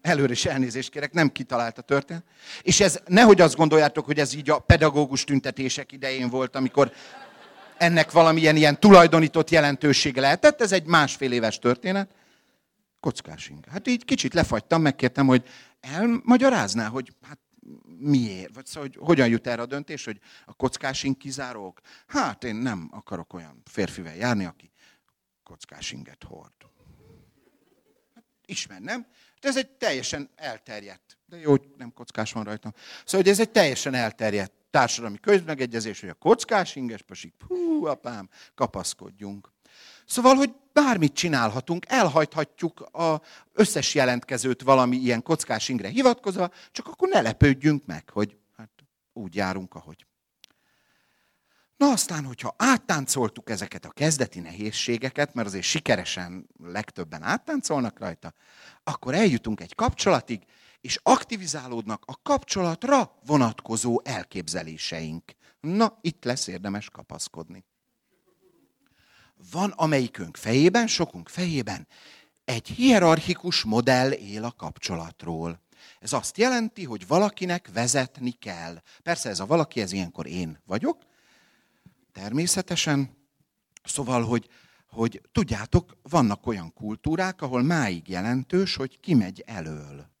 [0.00, 2.24] Előre is elnézést kérek, nem kitalált a történet.
[2.62, 6.92] És ez, nehogy azt gondoljátok, hogy ez így a pedagógus tüntetések idején volt, amikor
[7.78, 10.60] ennek valamilyen ilyen tulajdonított jelentősége lehetett.
[10.60, 12.10] Ez egy másfél éves történet.
[13.00, 13.64] Kockásing.
[13.70, 15.48] Hát így kicsit lefagytam, megkértem, hogy
[15.80, 17.38] elmagyarázná, hogy hát
[17.98, 18.54] miért?
[18.54, 21.80] Vagy szóval, hogy hogyan jut erre a döntés, hogy a kockásink kizárók?
[22.06, 24.70] Hát én nem akarok olyan férfivel járni, aki
[25.42, 26.52] kockásinget hord.
[28.14, 29.06] Hát, ismer, nem?
[29.40, 31.18] De ez egy teljesen elterjedt.
[31.26, 32.72] De jó, hogy nem kockás van rajtam.
[33.04, 38.28] Szóval, hogy ez egy teljesen elterjedt társadalmi közmegegyezés, hogy a kockás inges pasik, hú, apám,
[38.54, 39.52] kapaszkodjunk.
[40.08, 43.18] Szóval, hogy bármit csinálhatunk, elhajthatjuk az
[43.52, 48.70] összes jelentkezőt valami ilyen kockás ingre hivatkozva, csak akkor ne lepődjünk meg, hogy hát
[49.12, 50.06] úgy járunk, ahogy.
[51.76, 58.32] Na aztán, hogyha áttáncoltuk ezeket a kezdeti nehézségeket, mert azért sikeresen legtöbben áttáncolnak rajta,
[58.84, 60.42] akkor eljutunk egy kapcsolatig,
[60.80, 65.32] és aktivizálódnak a kapcsolatra vonatkozó elképzeléseink.
[65.60, 67.64] Na, itt lesz érdemes kapaszkodni
[69.50, 71.86] van amelyikünk fejében, sokunk fejében
[72.44, 75.60] egy hierarchikus modell él a kapcsolatról.
[76.00, 78.82] Ez azt jelenti, hogy valakinek vezetni kell.
[79.02, 81.02] Persze ez a valaki, ez ilyenkor én vagyok,
[82.12, 83.16] természetesen.
[83.84, 84.48] Szóval, hogy,
[84.86, 90.17] hogy tudjátok, vannak olyan kultúrák, ahol máig jelentős, hogy ki megy elől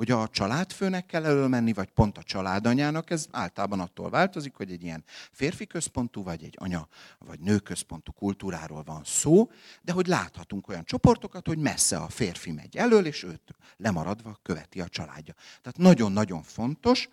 [0.00, 4.82] hogy a családfőnek kell elölmenni, vagy pont a családanyának, ez általában attól változik, hogy egy
[4.82, 9.50] ilyen férfi központú, vagy egy anya, vagy nő központú kultúráról van szó,
[9.82, 14.80] de hogy láthatunk olyan csoportokat, hogy messze a férfi megy elől, és őt lemaradva követi
[14.80, 15.34] a családja.
[15.34, 17.08] Tehát nagyon-nagyon fontos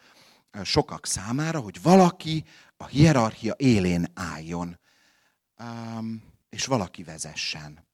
[0.64, 2.44] sokak számára, hogy valaki
[2.78, 4.80] a hierarchia élén álljon,
[6.50, 7.86] és valaki vezessen.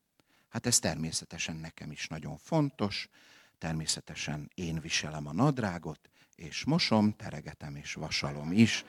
[0.49, 3.09] Hát ez természetesen nekem is nagyon fontos,
[3.63, 8.85] Természetesen én viselem a nadrágot, és mosom, teregetem és vasalom is,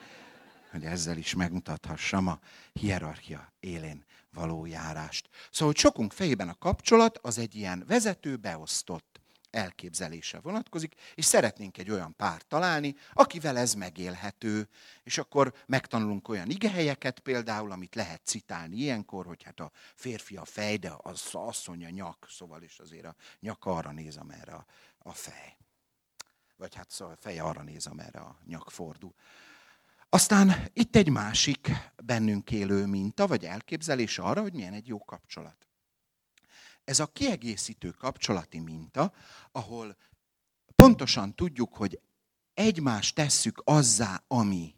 [0.71, 2.39] hogy ezzel is megmutathassam a
[2.73, 5.29] hierarchia élén való járást.
[5.51, 9.14] Szóval, hogy sokunk fejében a kapcsolat az egy ilyen vezető, beosztott
[9.55, 14.69] elképzelése vonatkozik, és szeretnénk egy olyan pár találni, akivel ez megélhető,
[15.03, 20.45] és akkor megtanulunk olyan igehelyeket például, amit lehet citálni ilyenkor, hogy hát a férfi a
[20.45, 24.65] fej, de az asszony a nyak, szóval is azért a nyak arra néz, amerre a,
[24.97, 25.57] a fej.
[26.57, 29.13] Vagy hát szóval a fej arra néz, amerre a nyak fordul.
[30.09, 31.71] Aztán itt egy másik
[32.03, 35.67] bennünk élő minta, vagy elképzelés arra, hogy milyen egy jó kapcsolat.
[36.85, 39.13] Ez a kiegészítő kapcsolati minta,
[39.51, 39.97] ahol
[40.75, 41.99] pontosan tudjuk, hogy
[42.53, 44.75] egymást tesszük azzá, ami.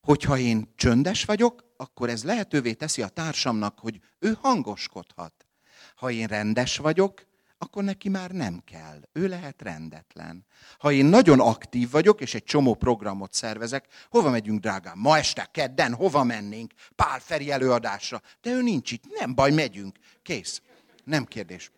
[0.00, 5.46] Hogyha én csöndes vagyok, akkor ez lehetővé teszi a társamnak, hogy ő hangoskodhat.
[5.94, 7.26] Ha én rendes vagyok,
[7.58, 9.00] akkor neki már nem kell.
[9.12, 10.46] Ő lehet rendetlen.
[10.78, 14.98] Ha én nagyon aktív vagyok, és egy csomó programot szervezek, hova megyünk, drágám?
[14.98, 16.72] Ma este, kedden, hova mennénk?
[16.94, 18.22] Pál Feri előadásra.
[18.40, 19.04] De ő nincs itt.
[19.18, 19.98] Nem baj, megyünk.
[20.22, 20.62] Kész
[21.06, 21.70] nem kérdés.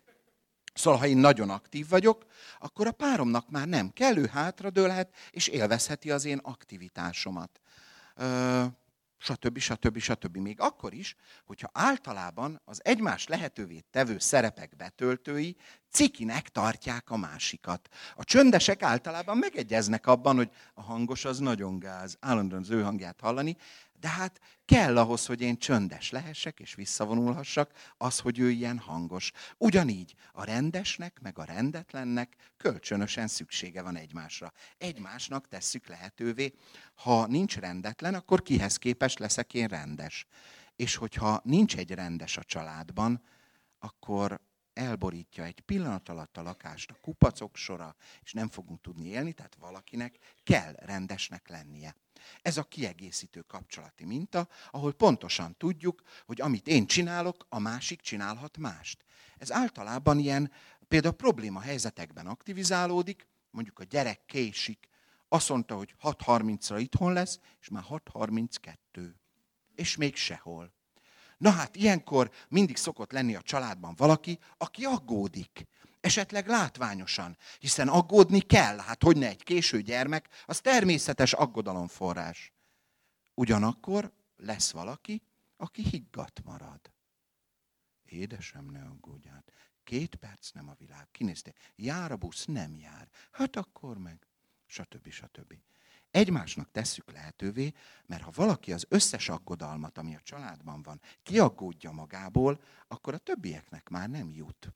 [0.74, 2.24] Szóval, ha én nagyon aktív vagyok,
[2.58, 7.60] akkor a páromnak már nem kellő hátradőlhet, és élvezheti az én aktivitásomat.
[9.18, 9.58] stb.
[9.58, 9.98] stb.
[9.98, 10.36] stb.
[10.36, 15.56] Még akkor is, hogyha általában az egymás lehetővé tevő szerepek betöltői
[15.90, 17.88] cikinek tartják a másikat.
[18.14, 23.20] A csöndesek általában megegyeznek abban, hogy a hangos az nagyon gáz, állandóan az ő hangját
[23.20, 23.56] hallani,
[24.00, 29.32] de hát kell ahhoz, hogy én csöndes lehessek és visszavonulhassak, az, hogy ő ilyen hangos.
[29.56, 34.52] Ugyanígy a rendesnek, meg a rendetlennek kölcsönösen szüksége van egymásra.
[34.78, 36.54] Egymásnak tesszük lehetővé.
[36.94, 40.26] Ha nincs rendetlen, akkor kihez képes leszek én rendes.
[40.76, 43.22] És hogyha nincs egy rendes a családban,
[43.78, 44.40] akkor
[44.72, 49.56] elborítja egy pillanat alatt a lakást a kupacok sora, és nem fogunk tudni élni, tehát
[49.60, 51.94] valakinek kell rendesnek lennie.
[52.42, 58.58] Ez a kiegészítő kapcsolati minta, ahol pontosan tudjuk, hogy amit én csinálok, a másik csinálhat
[58.58, 59.04] mást.
[59.38, 60.52] Ez általában ilyen,
[60.88, 64.88] például probléma helyzetekben aktivizálódik, mondjuk a gyerek késik,
[65.28, 68.76] azt mondta, hogy 6.30-ra itthon lesz, és már 6.32.
[69.74, 70.72] És még sehol.
[71.38, 75.66] Na hát ilyenkor mindig szokott lenni a családban valaki, aki aggódik.
[76.00, 78.78] Esetleg látványosan, hiszen aggódni kell.
[78.78, 82.52] Hát hogy ne egy késő gyermek, az természetes aggodalomforrás.
[83.34, 85.22] Ugyanakkor lesz valaki,
[85.56, 86.80] aki higgadt marad.
[88.04, 89.44] Édesem, ne aggódjál.
[89.84, 91.08] Két perc nem a világ.
[91.10, 93.08] Kinézte, jár a busz, nem jár.
[93.30, 94.26] Hát akkor meg,
[94.66, 95.10] stb.
[95.10, 95.54] stb.
[96.10, 97.72] Egymásnak tesszük lehetővé,
[98.06, 103.88] mert ha valaki az összes aggodalmat, ami a családban van, kiaggódja magából, akkor a többieknek
[103.88, 104.72] már nem jut.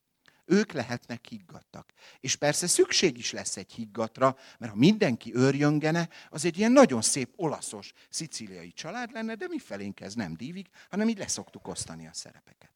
[0.52, 1.92] Ők lehetnek higgadtak.
[2.20, 7.02] És persze szükség is lesz egy higgatra, mert ha mindenki őrjöngene, az egy ilyen nagyon
[7.02, 12.06] szép olaszos, szicíliai család lenne, de mi felénk ez nem dívig, hanem így leszoktuk osztani
[12.06, 12.72] a szerepeket.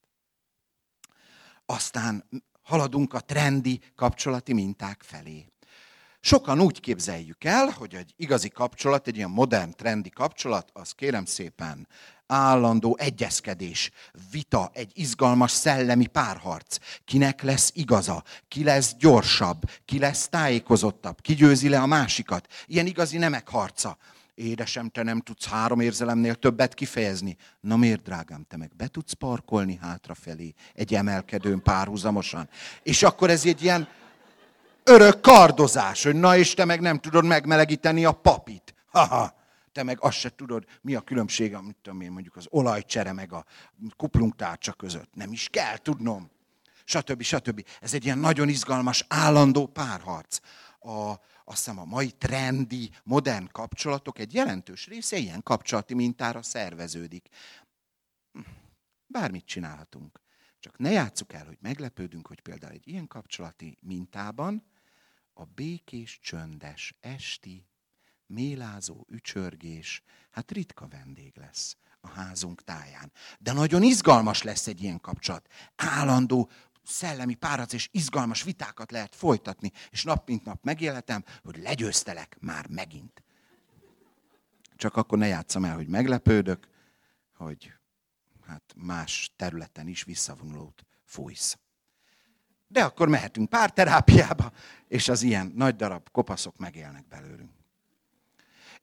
[1.65, 2.29] Aztán
[2.61, 5.47] haladunk a trendi kapcsolati minták felé.
[6.19, 11.25] Sokan úgy képzeljük el, hogy egy igazi kapcsolat, egy ilyen modern, trendi kapcsolat, az kérem
[11.25, 11.87] szépen
[12.27, 13.91] állandó egyezkedés,
[14.31, 16.77] vita, egy izgalmas szellemi párharc.
[17.05, 22.47] Kinek lesz igaza, ki lesz gyorsabb, ki lesz tájékozottabb, ki győzi le a másikat.
[22.65, 23.97] Ilyen igazi nemek harca.
[24.35, 27.37] Édesem, te nem tudsz három érzelemnél többet kifejezni.
[27.59, 32.49] Na miért, drágám, te meg be tudsz parkolni hátrafelé egy emelkedőn párhuzamosan?
[32.83, 33.87] És akkor ez egy ilyen
[34.83, 38.73] örök kardozás, hogy na és te meg nem tudod megmelegíteni a papit.
[38.91, 39.33] Haha,
[39.77, 43.33] te meg azt se tudod, mi a különbség, amit tudom én, mondjuk az olajcsere meg
[43.33, 43.45] a
[43.95, 45.13] kuplungtárcsa között.
[45.13, 46.29] Nem is kell tudnom.
[46.83, 47.21] Stb.
[47.21, 47.65] stb.
[47.81, 50.39] Ez egy ilyen nagyon izgalmas, állandó párharc.
[50.79, 57.27] A, azt hiszem a mai trendi, modern kapcsolatok egy jelentős része ilyen kapcsolati mintára szerveződik.
[59.07, 60.21] Bármit csinálhatunk.
[60.59, 64.63] Csak ne játsszuk el, hogy meglepődünk, hogy például egy ilyen kapcsolati mintában
[65.33, 67.67] a békés, csöndes, esti,
[68.27, 70.01] mélázó ücsörgés,
[70.31, 73.11] hát ritka vendég lesz a házunk táján.
[73.39, 75.47] De nagyon izgalmas lesz egy ilyen kapcsolat.
[75.75, 76.49] Állandó
[76.83, 82.67] szellemi párat és izgalmas vitákat lehet folytatni, és nap mint nap megélhetem, hogy legyőztelek már
[82.67, 83.23] megint.
[84.75, 86.67] Csak akkor ne játszam el, hogy meglepődök,
[87.35, 87.73] hogy
[88.45, 91.57] hát más területen is visszavonulót fújsz.
[92.67, 94.51] De akkor mehetünk párterápiába,
[94.87, 97.56] és az ilyen nagy darab kopaszok megélnek belőlünk.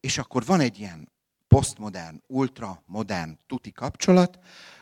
[0.04, 1.12] És akkor van egy ilyen
[1.48, 4.38] posztmodern, ultramodern tuti kapcsolat,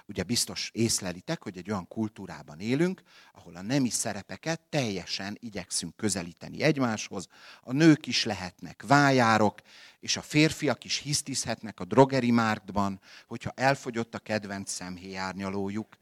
[0.07, 3.03] ugye biztos észlelitek, hogy egy olyan kultúrában élünk,
[3.33, 7.27] ahol a nemi szerepeket teljesen igyekszünk közelíteni egymáshoz.
[7.61, 9.61] A nők is lehetnek vájárok,
[10.01, 15.97] és a férfiak is hisztizhetnek a drogeri mártban, hogyha elfogyott a kedvenc szemhéjárnyalójuk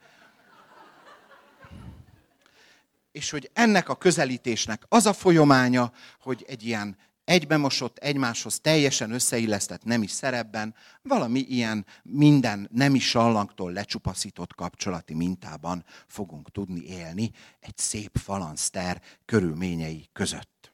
[3.13, 6.97] és hogy ennek a közelítésnek az a folyamánya, hogy egy ilyen
[7.31, 16.51] egybemosott, egymáshoz teljesen összeillesztett nemi szerepben, valami ilyen minden nemi sallangtól lecsupaszított kapcsolati mintában fogunk
[16.51, 20.73] tudni élni egy szép falanszter körülményei között.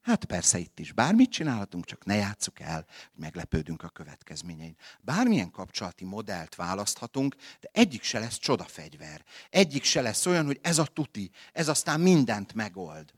[0.00, 4.76] Hát persze itt is bármit csinálhatunk, csak ne játsszuk el, hogy meglepődünk a következményein.
[5.00, 9.24] Bármilyen kapcsolati modellt választhatunk, de egyik se lesz csodafegyver.
[9.50, 13.12] Egyik se lesz olyan, hogy ez a tuti, ez aztán mindent megold.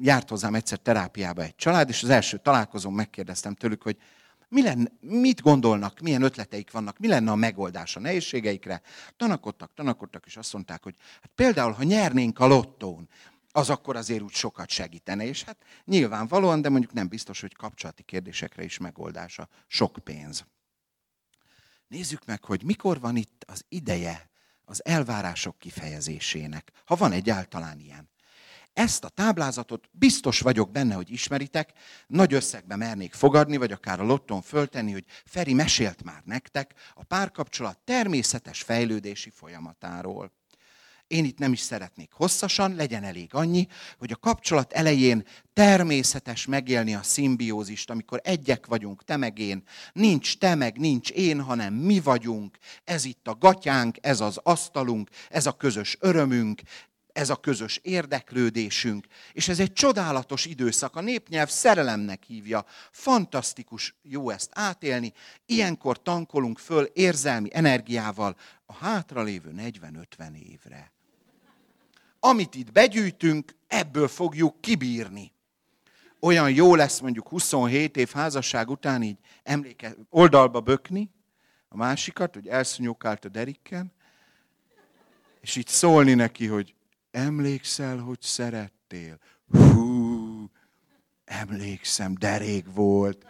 [0.00, 3.96] Járt hozzám egyszer terápiába egy család, és az első találkozón megkérdeztem tőlük, hogy
[4.48, 8.82] mi lenne, mit gondolnak, milyen ötleteik vannak, mi lenne a megoldás a nehézségeikre.
[9.16, 13.08] Tanakodtak, tanakodtak, és azt mondták, hogy hát például, ha nyernénk a lottón,
[13.52, 15.24] az akkor azért úgy sokat segítene.
[15.24, 19.48] És hát nyilvánvalóan, de mondjuk nem biztos, hogy kapcsolati kérdésekre is megoldása.
[19.66, 20.44] Sok pénz.
[21.88, 24.30] Nézzük meg, hogy mikor van itt az ideje
[24.64, 28.10] az elvárások kifejezésének, ha van egyáltalán ilyen.
[28.72, 31.72] Ezt a táblázatot biztos vagyok benne, hogy ismeritek,
[32.06, 37.04] nagy összegbe mernék fogadni, vagy akár a lotton föltenni, hogy Feri mesélt már nektek a
[37.04, 40.32] párkapcsolat természetes fejlődési folyamatáról.
[41.10, 43.66] Én itt nem is szeretnék hosszasan, legyen elég annyi,
[43.98, 49.62] hogy a kapcsolat elején természetes megélni a szimbiózist, amikor egyek vagyunk, te meg én.
[49.92, 52.58] Nincs te meg, nincs én, hanem mi vagyunk.
[52.84, 56.60] Ez itt a gatyánk, ez az asztalunk, ez a közös örömünk,
[57.20, 64.30] ez a közös érdeklődésünk, és ez egy csodálatos időszak, a népnyelv szerelemnek hívja, fantasztikus jó
[64.30, 65.12] ezt átélni,
[65.46, 70.92] ilyenkor tankolunk föl érzelmi energiával a hátralévő 40-50 évre.
[72.20, 75.32] Amit itt begyűjtünk, ebből fogjuk kibírni.
[76.20, 81.10] Olyan jó lesz mondjuk 27 év házasság után így emléke, oldalba bökni,
[81.68, 83.92] a másikat, hogy elszonyokált a derikken,
[85.40, 86.74] és így szólni neki, hogy
[87.10, 89.18] Emlékszel, hogy szerettél?
[89.50, 90.50] Hú,
[91.24, 93.26] emlékszem, de rég volt.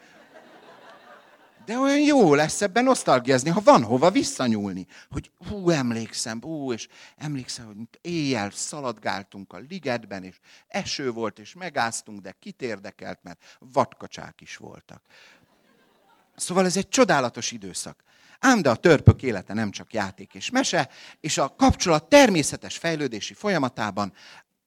[1.65, 4.87] De olyan jó lesz ebben nosztalgiazni, ha van hova visszanyúlni.
[5.11, 11.55] Hogy hú, emlékszem, hú, és emlékszem, hogy éjjel szaladgáltunk a ligetben, és eső volt, és
[11.55, 15.03] megáztunk, de kit érdekelt, mert vadkacsák is voltak.
[16.37, 18.05] Szóval ez egy csodálatos időszak.
[18.41, 20.89] Ám de a törpök élete nem csak játék és mese,
[21.21, 24.13] és a kapcsolat természetes fejlődési folyamatában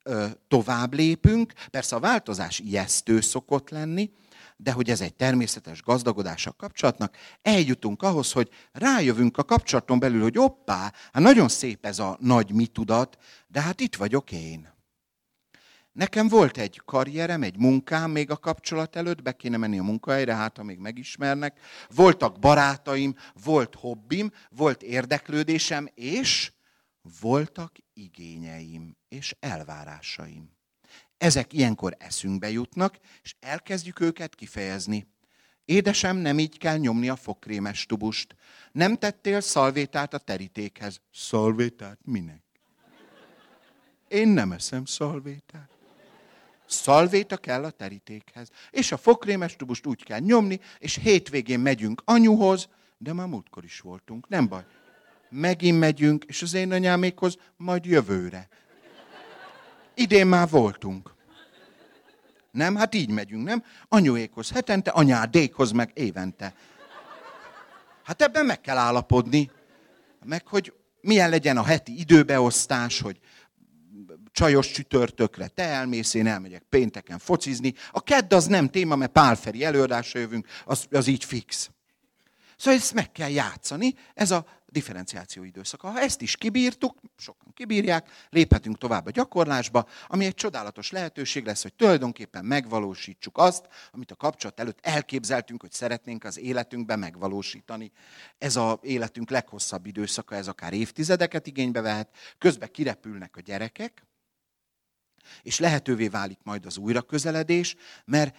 [0.04, 1.54] ö, tovább lépünk.
[1.72, 4.12] Persze a változás ijesztő szokott lenni,
[4.58, 10.22] de hogy ez egy természetes gazdagodás a kapcsolatnak, eljutunk ahhoz, hogy rájövünk a kapcsolaton belül,
[10.22, 13.18] hogy oppá, hát nagyon szép ez a nagy mi tudat,
[13.48, 14.73] de hát itt vagyok én.
[15.94, 20.36] Nekem volt egy karrierem, egy munkám még a kapcsolat előtt, be kéne menni a munkahelyre,
[20.36, 21.60] hát ha még megismernek.
[21.96, 26.52] Voltak barátaim, volt hobbim, volt érdeklődésem, és
[27.20, 30.52] voltak igényeim és elvárásaim.
[31.18, 35.08] Ezek ilyenkor eszünkbe jutnak, és elkezdjük őket kifejezni.
[35.66, 38.36] Édesem, nem így kell nyomni a fogkrémes tubust.
[38.72, 41.02] Nem tettél szalvétát a terítékhez.
[41.12, 42.44] Szalvétát minek?
[44.08, 45.73] Én nem eszem szalvétát.
[46.74, 48.50] Szalvéta kell a terítékhez.
[48.72, 52.68] És a fokrémes tubust úgy kell nyomni, és hétvégén megyünk anyuhoz,
[52.98, 54.66] de már múltkor is voltunk, nem baj.
[55.30, 58.48] Megint megyünk, és az én anyámékhoz majd jövőre.
[59.94, 61.14] Idén már voltunk.
[62.52, 62.76] Nem?
[62.76, 63.64] Hát így megyünk, nem?
[63.88, 66.54] Anyuékhoz hetente, anyádékhoz meg évente.
[68.04, 69.52] Hát ebben meg kell állapodni.
[70.26, 73.20] Meg, hogy milyen legyen a heti időbeosztás, hogy
[74.32, 77.74] csajos csütörtökre te elmész, én elmegyek pénteken focizni.
[77.92, 81.70] A kedd az nem téma, mert Pálferi előadásra jövünk, az, az így fix.
[82.58, 85.90] Szóval ezt meg kell játszani, ez a differenciáció időszaka.
[85.90, 91.62] Ha ezt is kibírtuk, sokan kibírják, léphetünk tovább a gyakorlásba, ami egy csodálatos lehetőség lesz,
[91.62, 97.92] hogy tulajdonképpen megvalósítsuk azt, amit a kapcsolat előtt elképzeltünk, hogy szeretnénk az életünkben megvalósítani.
[98.38, 104.06] Ez az életünk leghosszabb időszaka, ez akár évtizedeket igénybe vehet, közben kirepülnek a gyerekek,
[105.42, 108.36] és lehetővé válik majd az újraközeledés, mert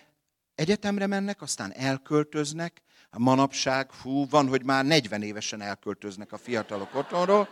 [0.54, 6.94] egyetemre mennek, aztán elköltöznek, a manapság, fú, van, hogy már 40 évesen elköltöznek a fiatalok
[6.94, 7.48] otthonról,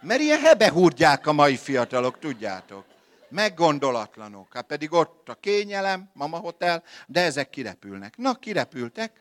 [0.00, 2.84] mert ilyen hebehúrgyák a mai fiatalok, tudjátok.
[3.28, 4.54] Meggondolatlanok.
[4.54, 8.16] Hát pedig ott a kényelem, mama hotel, de ezek kirepülnek.
[8.16, 9.20] Na, kirepültek.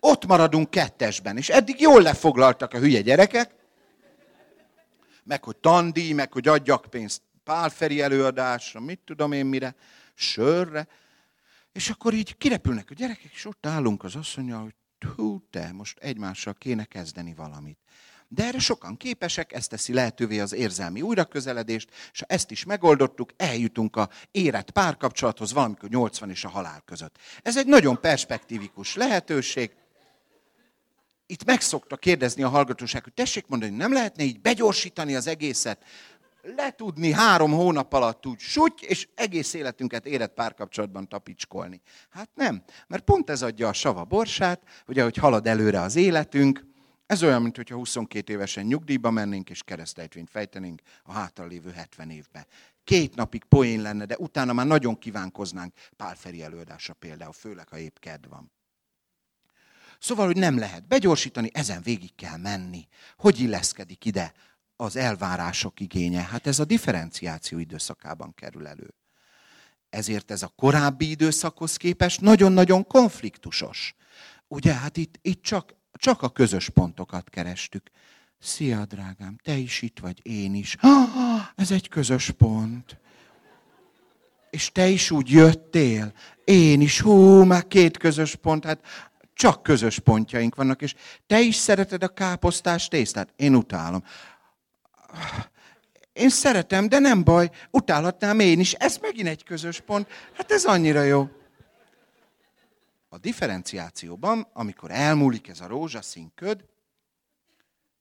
[0.00, 3.50] Ott maradunk kettesben, és eddig jól lefoglaltak a hülye gyerekek,
[5.24, 9.74] meg hogy tandíj, meg hogy adjak pénzt pálferi előadásra, mit tudom én mire,
[10.14, 10.86] sörre.
[11.72, 14.74] És akkor így kirepülnek a gyerekek, és ott állunk az asszonya, hogy
[15.16, 17.78] hú, te, most egymással kéne kezdeni valamit.
[18.28, 23.30] De erre sokan képesek, ezt teszi lehetővé az érzelmi újraközeledést, és ha ezt is megoldottuk,
[23.36, 27.18] eljutunk a érett párkapcsolathoz valamikor 80 és a halál között.
[27.42, 29.70] Ez egy nagyon perspektívikus lehetőség,
[31.26, 35.84] itt meg szokta kérdezni a hallgatóság, hogy tessék mondani, nem lehetne így begyorsítani az egészet,
[36.42, 41.80] letudni három hónap alatt úgy suty, és egész életünket érett párkapcsolatban tapicskolni.
[42.10, 46.70] Hát nem, mert pont ez adja a sava borsát, hogy ahogy halad előre az életünk,
[47.06, 52.46] ez olyan, mintha 22 évesen nyugdíjba mennénk, és keresztejtvényt fejtenénk a hátralévő 70 évbe.
[52.84, 57.96] Két napig poén lenne, de utána már nagyon kívánkoznánk Pálferi előadása például, főleg, ha épp
[57.98, 58.52] kedv van.
[59.98, 62.86] Szóval, hogy nem lehet begyorsítani, ezen végig kell menni.
[63.16, 64.32] Hogy illeszkedik ide
[64.76, 66.22] az elvárások igénye?
[66.22, 68.94] Hát ez a differenciáció időszakában kerül elő.
[69.90, 73.94] Ezért ez a korábbi időszakhoz képest nagyon-nagyon konfliktusos.
[74.48, 77.90] Ugye, hát itt, itt csak, csak a közös pontokat kerestük.
[78.38, 80.76] Szia, drágám, te is itt vagy, én is.
[80.80, 83.00] Ah, ez egy közös pont.
[84.50, 86.12] És te is úgy jöttél,
[86.44, 88.80] én is, hú, már két közös pont, hát
[89.34, 90.94] csak közös pontjaink vannak, és
[91.26, 93.32] te is szereted a káposztás tésztát?
[93.36, 94.04] Én utálom.
[96.12, 98.72] Én szeretem, de nem baj, utálhatnám én is.
[98.72, 100.08] Ez megint egy közös pont.
[100.32, 101.28] Hát ez annyira jó.
[103.08, 106.64] A differenciációban, amikor elmúlik ez a rózsaszín köd,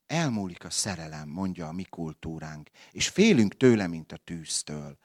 [0.08, 4.98] elmúlik a szerelem, mondja a mi kultúránk, és félünk tőle, mint a tűztől.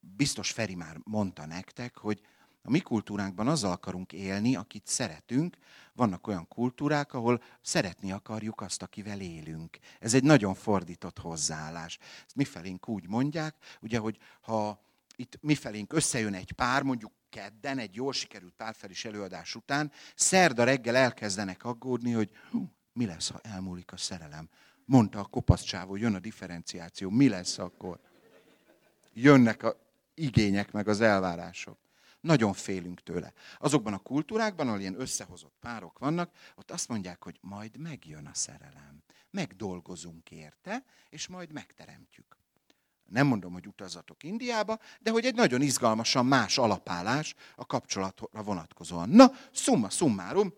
[0.00, 2.20] Biztos Feri már mondta nektek, hogy
[2.66, 5.56] a mi kultúránkban azzal akarunk élni, akit szeretünk.
[5.92, 9.78] Vannak olyan kultúrák, ahol szeretni akarjuk azt, akivel élünk.
[10.00, 11.98] Ez egy nagyon fordított hozzáállás.
[12.26, 14.82] Ezt mifelénk úgy mondják, ugye, hogy ha
[15.16, 20.96] itt mifelénk összejön egy pár, mondjuk kedden, egy jól sikerült párfelis előadás után, szerda reggel
[20.96, 24.48] elkezdenek aggódni, hogy hú, mi lesz, ha elmúlik a szerelem.
[24.84, 28.00] Mondta a kopasz csávó, jön a differenciáció, mi lesz akkor?
[29.12, 29.76] Jönnek a
[30.14, 31.83] igények, meg az elvárások.
[32.24, 33.32] Nagyon félünk tőle.
[33.58, 38.34] Azokban a kultúrákban, ahol ilyen összehozott párok vannak, ott azt mondják, hogy majd megjön a
[38.34, 39.02] szerelem.
[39.30, 42.36] Megdolgozunk érte, és majd megteremtjük.
[43.04, 49.08] Nem mondom, hogy utazatok Indiába, de hogy egy nagyon izgalmasan más alapállás a kapcsolatra vonatkozóan.
[49.08, 50.52] Na, summa summarum,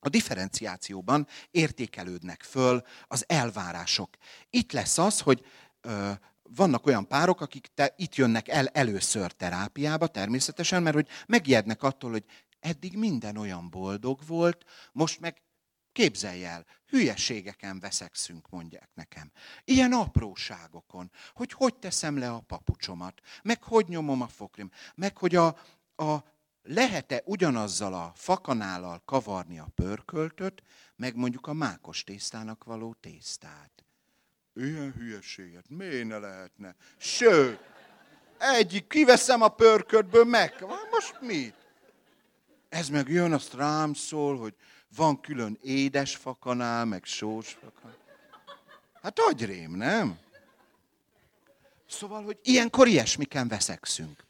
[0.00, 4.16] a differenciációban értékelődnek föl az elvárások.
[4.50, 5.46] Itt lesz az, hogy
[5.80, 6.12] ö,
[6.54, 12.10] vannak olyan párok, akik te, itt jönnek el először terápiába, természetesen, mert hogy megijednek attól,
[12.10, 12.24] hogy
[12.60, 15.42] eddig minden olyan boldog volt, most meg
[15.92, 19.32] képzelj el, hülyeségeken veszekszünk, mondják nekem.
[19.64, 25.36] Ilyen apróságokon, hogy hogy teszem le a papucsomat, meg hogy nyomom a fokrim, meg hogy
[25.36, 25.46] a,
[25.96, 26.24] a
[26.62, 30.62] lehet-e ugyanazzal a fakanállal kavarni a pörköltöt,
[30.96, 33.87] meg mondjuk a mákos tésztának való tésztát.
[34.58, 36.74] Ilyen hülyeséget miért ne lehetne?
[36.96, 37.60] Sőt,
[38.38, 40.54] egyik kiveszem a pörködből, meg.
[40.90, 41.54] Most mit?
[42.68, 44.54] Ez meg jön, azt rám szól, hogy
[44.96, 47.96] van külön édes fakanál, meg sós fakanál.
[49.02, 50.18] Hát agyrém, nem?
[51.88, 54.24] Szóval, hogy ilyenkor ilyesmiken veszekszünk.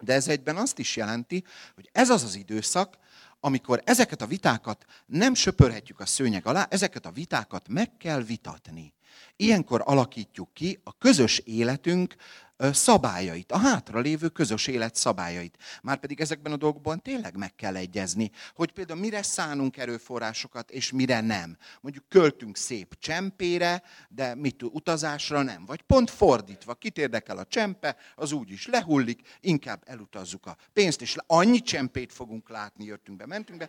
[0.00, 1.44] De ez egyben azt is jelenti,
[1.74, 2.96] hogy ez az az időszak,
[3.40, 8.94] amikor ezeket a vitákat nem söpörhetjük a szőnyeg alá, ezeket a vitákat meg kell vitatni.
[9.36, 12.14] Ilyenkor alakítjuk ki a közös életünk
[12.58, 15.56] szabályait, a hátralévő közös élet szabályait.
[15.82, 21.20] Márpedig ezekben a dolgokban tényleg meg kell egyezni, hogy például mire szánunk erőforrásokat, és mire
[21.20, 21.56] nem.
[21.80, 25.64] Mondjuk költünk szép csempére, de mit utazásra nem.
[25.66, 31.00] Vagy pont fordítva, kit érdekel a csempe, az úgy is lehullik, inkább elutazzuk a pénzt,
[31.00, 33.68] és annyi csempét fogunk látni, jöttünk be, mentünk be,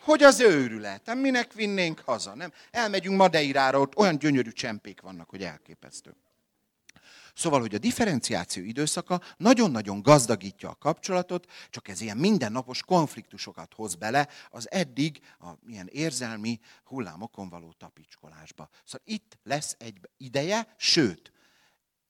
[0.00, 1.06] hogy az őrület.
[1.06, 2.52] Nem minek vinnénk haza, nem?
[2.70, 6.16] Elmegyünk Madeirára, ott olyan gyönyörű csempék vannak, hogy elképesztő.
[7.34, 13.94] Szóval, hogy a differenciáció időszaka nagyon-nagyon gazdagítja a kapcsolatot, csak ez ilyen mindennapos konfliktusokat hoz
[13.94, 18.68] bele az eddig a ilyen érzelmi hullámokon való tapicskolásba.
[18.84, 21.32] Szóval itt lesz egy ideje, sőt,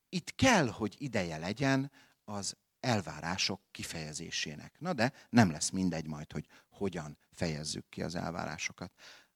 [0.09, 1.91] itt kell, hogy ideje legyen
[2.25, 4.75] az elvárások kifejezésének.
[4.79, 8.93] Na de nem lesz mindegy majd, hogy hogyan fejezzük ki az elvárásokat.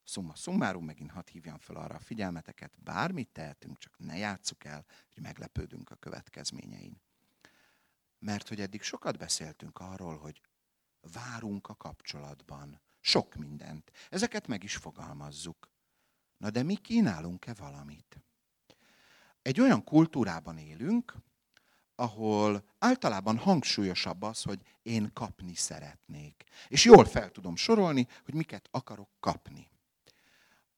[0.08, 4.84] Szumma szummárum, megint hadd hívjam fel arra a figyelmeteket, bármit tehetünk, csak ne játsszuk el,
[5.14, 7.00] hogy meglepődünk a következményein.
[8.18, 10.40] Mert hogy eddig sokat beszéltünk arról, hogy
[11.12, 12.80] várunk a kapcsolatban.
[13.00, 13.90] Sok mindent.
[14.10, 15.70] Ezeket meg is fogalmazzuk.
[16.36, 18.20] Na de mi kínálunk-e valamit?
[19.42, 21.14] Egy olyan kultúrában élünk,
[21.94, 26.44] ahol általában hangsúlyosabb az, hogy én kapni szeretnék.
[26.68, 29.76] És jól fel tudom sorolni, hogy miket akarok kapni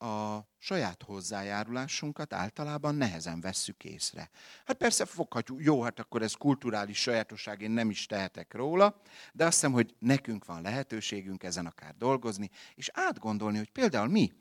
[0.01, 4.31] a saját hozzájárulásunkat általában nehezen vesszük észre.
[4.65, 9.01] Hát persze foghatjuk, jó, hát akkor ez kulturális sajátosság, én nem is tehetek róla,
[9.33, 14.33] de azt hiszem, hogy nekünk van lehetőségünk ezen akár dolgozni, és átgondolni, hogy például mi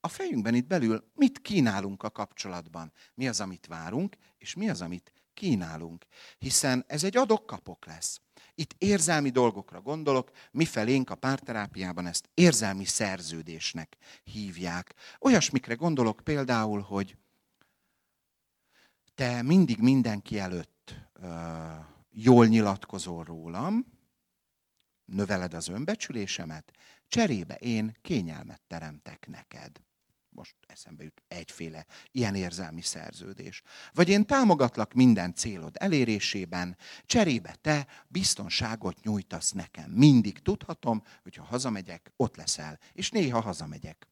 [0.00, 2.92] a fejünkben itt belül mit kínálunk a kapcsolatban.
[3.14, 6.06] Mi az, amit várunk, és mi az, amit kínálunk.
[6.38, 8.20] Hiszen ez egy adok-kapok lesz.
[8.58, 14.94] Itt érzelmi dolgokra gondolok, mi felénk a párterápiában ezt érzelmi szerződésnek hívják.
[15.20, 17.16] Olyasmikre gondolok például, hogy
[19.14, 21.28] te mindig mindenki előtt uh,
[22.10, 23.86] jól nyilatkozol rólam,
[25.04, 26.70] növeled az önbecsülésemet,
[27.08, 29.80] cserébe én kényelmet teremtek neked
[30.38, 33.62] most eszembe jut egyféle ilyen érzelmi szerződés.
[33.92, 36.76] Vagy én támogatlak minden célod elérésében,
[37.06, 39.90] cserébe te biztonságot nyújtasz nekem.
[39.90, 42.78] Mindig tudhatom, hogy ha hazamegyek, ott leszel.
[42.92, 44.08] És néha hazamegyek.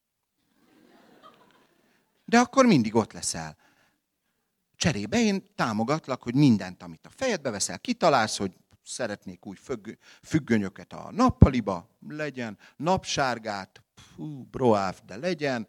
[2.24, 3.57] De akkor mindig ott leszel.
[4.77, 9.57] Cserébe én támogatlak, hogy mindent, amit a fejedbe veszel, kitalálsz, hogy szeretnék új
[10.22, 13.86] függönyöket a nappaliba, legyen, napsárgát,
[14.16, 15.68] fú, broáv, de legyen,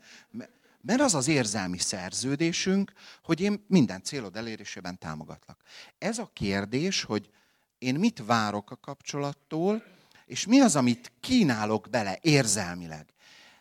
[0.82, 2.92] mert az az érzelmi szerződésünk,
[3.24, 5.62] hogy én minden célod elérésében támogatlak.
[5.98, 7.30] Ez a kérdés, hogy
[7.78, 9.84] én mit várok a kapcsolattól,
[10.26, 13.14] és mi az, amit kínálok bele érzelmileg.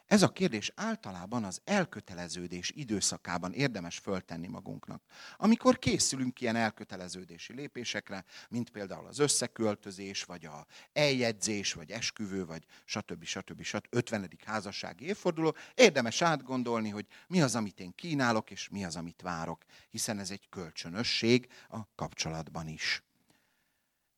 [0.07, 5.03] Ez a kérdés általában az elköteleződés időszakában érdemes föltenni magunknak.
[5.37, 12.65] Amikor készülünk ilyen elköteleződési lépésekre, mint például az összeköltözés, vagy a eljegyzés, vagy esküvő, vagy
[12.85, 13.25] stb.
[13.25, 13.63] stb.
[13.63, 13.87] stb.
[13.91, 14.31] 50.
[14.45, 19.65] házassági évforduló, érdemes átgondolni, hogy mi az, amit én kínálok, és mi az, amit várok,
[19.91, 23.03] hiszen ez egy kölcsönösség a kapcsolatban is.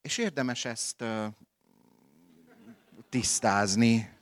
[0.01, 1.05] És érdemes ezt
[3.09, 4.17] tisztázni,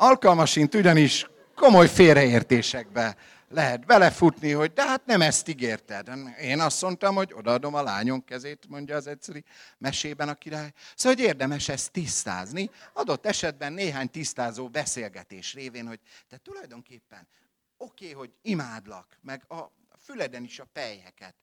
[0.00, 3.16] alkalmasint ugyanis komoly félreértésekbe
[3.48, 6.10] lehet belefutni, hogy de hát nem ezt ígérted.
[6.40, 9.40] Én azt mondtam, hogy odaadom a lányom kezét, mondja az egyszerű
[9.78, 10.72] mesében a király.
[10.94, 12.70] Szóval, hogy érdemes ezt tisztázni.
[12.92, 17.28] Adott esetben néhány tisztázó beszélgetés révén, hogy te tulajdonképpen
[17.76, 21.34] oké, okay, hogy imádlak, meg a füleden is a pejheket,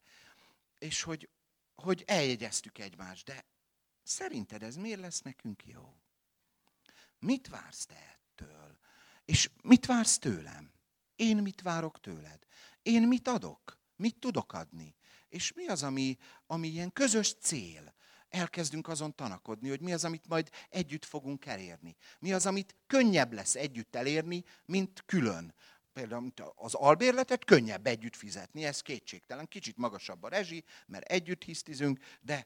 [0.80, 1.30] és hogy,
[1.76, 3.46] hogy eljegyeztük egymást, de
[4.04, 5.96] szerinted ez miért lesz nekünk jó?
[7.20, 8.15] Mit vársz te től.
[9.26, 10.72] És mit vársz tőlem?
[11.16, 12.40] Én mit várok tőled?
[12.82, 13.80] Én mit adok?
[13.96, 14.96] Mit tudok adni?
[15.30, 16.18] És mi az, ami,
[16.48, 17.94] ami ilyen közös cél?
[18.30, 21.96] Elkezdünk azon tanakodni, hogy mi az, amit majd együtt fogunk elérni.
[22.20, 25.54] Mi az, amit könnyebb lesz együtt elérni, mint külön.
[25.94, 29.48] Például az albérletet könnyebb együtt fizetni, ez kétségtelen.
[29.48, 32.46] Kicsit magasabb a rezsi, mert együtt hisztizünk, de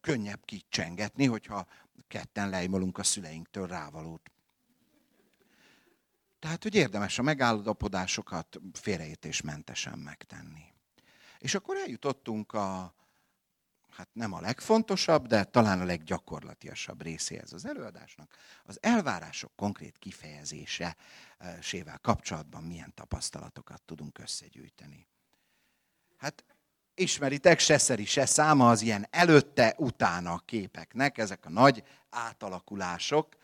[0.00, 1.66] könnyebb kicsengetni, hogyha
[2.08, 4.30] ketten lejmolunk a szüleinktől rávalót.
[6.42, 10.64] Tehát, hogy érdemes a megállapodásokat félreértésmentesen megtenni.
[11.38, 12.94] És akkor eljutottunk a,
[13.90, 21.98] hát nem a legfontosabb, de talán a leggyakorlatiasabb részéhez az előadásnak, az elvárások konkrét kifejezésével
[22.00, 25.06] kapcsolatban milyen tapasztalatokat tudunk összegyűjteni.
[26.16, 26.44] Hát
[26.94, 33.40] ismeritek, se szeri, se száma az ilyen előtte-utána képeknek, ezek a nagy átalakulások,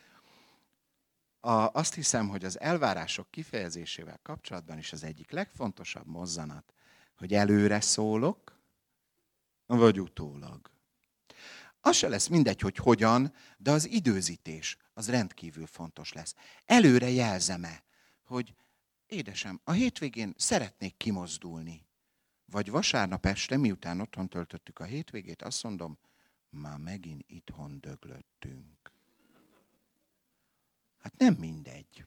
[1.41, 6.73] a, azt hiszem, hogy az elvárások kifejezésével kapcsolatban is az egyik legfontosabb mozzanat,
[7.17, 8.61] hogy előre szólok,
[9.67, 10.71] vagy utólag.
[11.81, 16.35] Az se lesz mindegy, hogy hogyan, de az időzítés az rendkívül fontos lesz.
[16.65, 17.83] Előre jelzem-e,
[18.25, 18.55] hogy
[19.07, 21.87] édesem, a hétvégén szeretnék kimozdulni.
[22.45, 25.99] Vagy vasárnap este, miután otthon töltöttük a hétvégét, azt mondom,
[26.51, 28.98] már megint itthon döglöttünk.
[31.03, 32.05] Hát nem mindegy,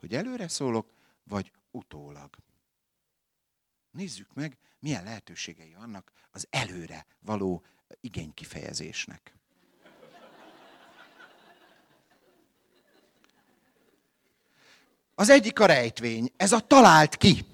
[0.00, 0.92] hogy előre szólok,
[1.24, 2.36] vagy utólag.
[3.90, 7.64] Nézzük meg, milyen lehetőségei vannak az előre való
[8.00, 9.34] igénykifejezésnek.
[15.14, 17.46] Az egyik a rejtvény, ez a talált ki.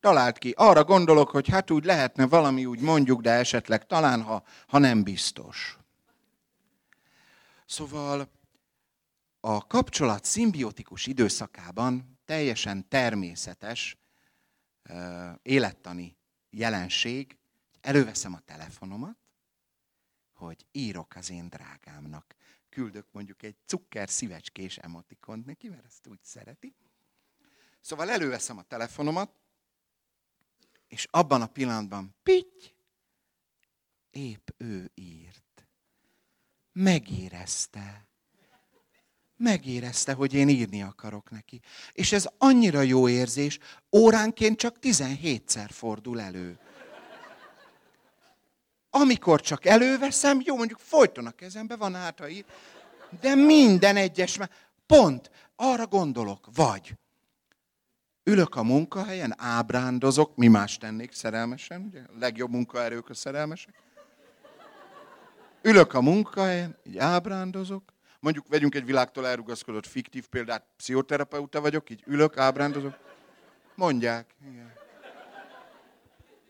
[0.00, 0.54] Talált ki.
[0.56, 5.02] Arra gondolok, hogy hát úgy lehetne valami úgy mondjuk, de esetleg talán, ha, ha nem
[5.02, 5.78] biztos.
[7.66, 8.30] Szóval
[9.40, 13.98] a kapcsolat szimbiotikus időszakában teljesen természetes
[15.42, 16.16] élettani
[16.50, 17.38] jelenség,
[17.80, 19.18] előveszem a telefonomat,
[20.32, 22.34] hogy írok az én drágámnak.
[22.68, 26.74] Küldök mondjuk egy cukker szívecskés emotikont neki, mert ezt úgy szereti.
[27.80, 29.30] Szóval előveszem a telefonomat,
[30.86, 32.74] és abban a pillanatban, pitty,
[34.10, 35.66] épp ő írt.
[36.72, 38.09] Megérezte
[39.40, 41.60] megérezte, hogy én írni akarok neki.
[41.92, 43.58] És ez annyira jó érzés,
[43.92, 46.58] óránként csak 17-szer fordul elő.
[48.90, 52.44] Amikor csak előveszem, jó, mondjuk folyton a kezembe van hát, ír,
[53.20, 54.38] de minden egyes,
[54.86, 56.94] pont arra gondolok, vagy
[58.24, 62.00] ülök a munkahelyen, ábrándozok, mi más tennék szerelmesen, ugye?
[62.00, 63.74] A legjobb munkaerők a szerelmesek.
[65.62, 72.02] Ülök a munkahelyen, így ábrándozok, Mondjuk vegyünk egy világtól elrugaszkodott fiktív példát, pszichoterapeuta vagyok, így
[72.06, 72.98] ülök, ábrándozok.
[73.74, 74.34] Mondják.
[74.50, 74.72] Igen.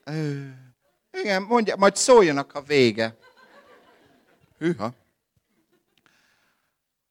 [0.05, 0.49] Ö,
[1.21, 3.17] igen, mondják, majd szóljanak a vége.
[4.59, 4.95] Hűha.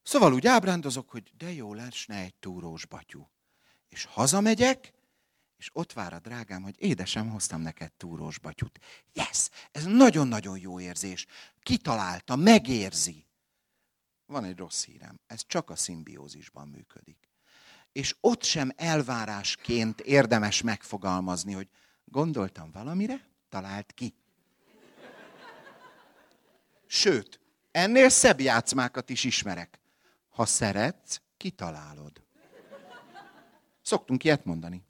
[0.04, 3.30] Szóval úgy ábrándozok, hogy de jó lesne egy túrós batyú.
[3.90, 4.94] És hazamegyek,
[5.58, 8.80] és ott vár a drágám, hogy édesem, hoztam neked túrós batyút.
[9.14, 9.50] Yes!
[9.72, 11.26] Ez nagyon-nagyon jó érzés.
[11.62, 13.26] Kitalálta, megérzi.
[14.30, 15.20] Van egy rossz hírem.
[15.28, 17.18] Ez csak a szimbiózisban működik.
[17.92, 21.70] és ott sem elvárásként érdemes megfogalmazni, hogy
[22.06, 24.14] gondoltam valamire, talált ki.
[26.88, 27.40] Sőt,
[27.72, 29.80] ennél szebb játszmákat is ismerek.
[30.30, 32.24] Ha szeretsz, kitalálod.
[33.82, 34.84] Szoktunk ilyet mondani.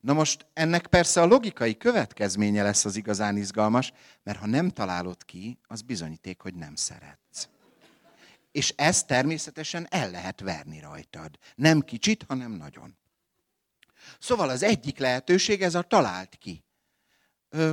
[0.00, 3.92] Na most ennek persze a logikai következménye lesz az igazán izgalmas,
[4.22, 7.48] mert ha nem találod ki, az bizonyíték, hogy nem szeretsz.
[8.58, 11.38] És ezt természetesen el lehet verni rajtad.
[11.54, 12.96] Nem kicsit, hanem nagyon.
[14.18, 16.64] Szóval az egyik lehetőség ez a talált ki.
[17.48, 17.72] Ö,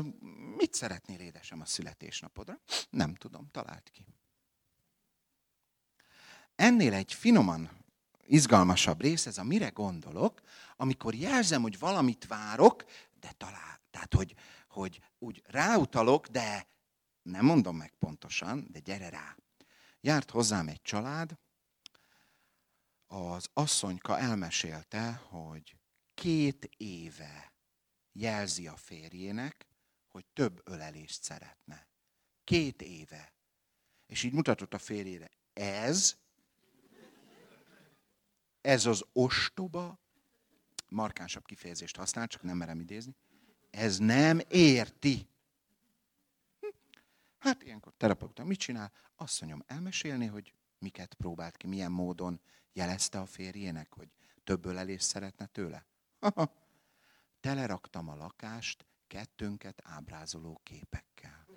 [0.58, 2.60] mit szeretnél édesem a születésnapodra?
[2.90, 4.06] Nem tudom, talált ki.
[6.56, 7.70] Ennél egy finoman
[8.26, 10.42] izgalmasabb rész, ez a mire gondolok,
[10.76, 12.86] amikor jelzem, hogy valamit várok,
[13.20, 14.36] de talán, tehát hogy,
[14.68, 16.68] hogy úgy ráutalok, de
[17.22, 19.36] nem mondom meg pontosan, de gyere rá.
[20.06, 21.38] Járt hozzám egy család,
[23.08, 25.76] az asszonyka elmesélte, hogy
[26.14, 27.54] két éve
[28.12, 29.68] jelzi a férjének,
[30.12, 31.88] hogy több ölelést szeretne.
[32.44, 33.34] Két éve.
[34.06, 35.32] És így mutatott a férjére.
[35.54, 36.18] Ez,
[38.62, 40.00] ez az ostoba,
[40.90, 43.16] markánsabb kifejezést használ, csak nem merem idézni,
[43.70, 45.28] ez nem érti.
[47.46, 48.92] Hát ilyenkor terapeuta mit csinál?
[49.16, 52.40] Asszonyom elmesélni, hogy miket próbált ki, milyen módon
[52.74, 54.08] jelezte a férjének, hogy
[54.44, 55.86] több ölelést szeretne tőle.
[57.40, 61.48] Teleraktam a lakást kettőnket ábrázoló képekkel.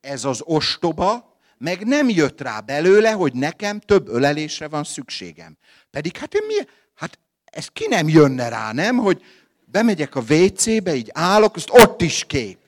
[0.00, 5.56] Ez az ostoba, meg nem jött rá belőle, hogy nekem több ölelésre van szükségem.
[5.90, 6.68] Pedig hát én mi?
[6.94, 8.96] Hát ez ki nem jönne rá, nem?
[8.96, 9.22] Hogy
[9.72, 12.58] bemegyek a WC-be, így állok, azt ott is kép.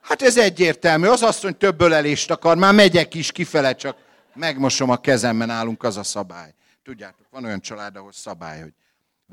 [0.00, 3.96] Hát ez egyértelmű, az asszony több ölelést akar, már megyek is kifele, csak
[4.34, 6.54] megmosom a kezemben állunk, az a szabály.
[6.84, 8.72] Tudjátok, van olyan család, ahol szabály, hogy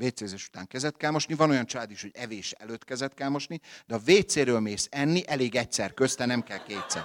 [0.00, 3.60] WC-zés után kezet kell mosni, van olyan család is, hogy evés előtt kezet kell mosni,
[3.86, 7.04] de a WC-ről mész enni, elég egyszer közte, nem kell kétszer.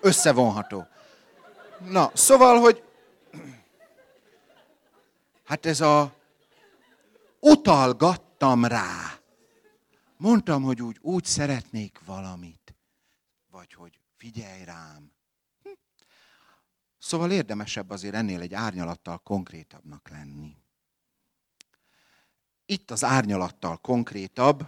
[0.00, 0.86] Összevonható.
[1.90, 2.82] Na, szóval, hogy
[5.48, 6.14] hát ez a
[7.40, 9.18] utalgattam rá.
[10.16, 12.74] Mondtam, hogy úgy, úgy szeretnék valamit.
[13.50, 15.12] Vagy hogy figyelj rám.
[15.62, 15.68] Hm.
[16.98, 20.56] Szóval érdemesebb azért ennél egy árnyalattal konkrétabbnak lenni.
[22.66, 24.66] Itt az árnyalattal konkrétabb,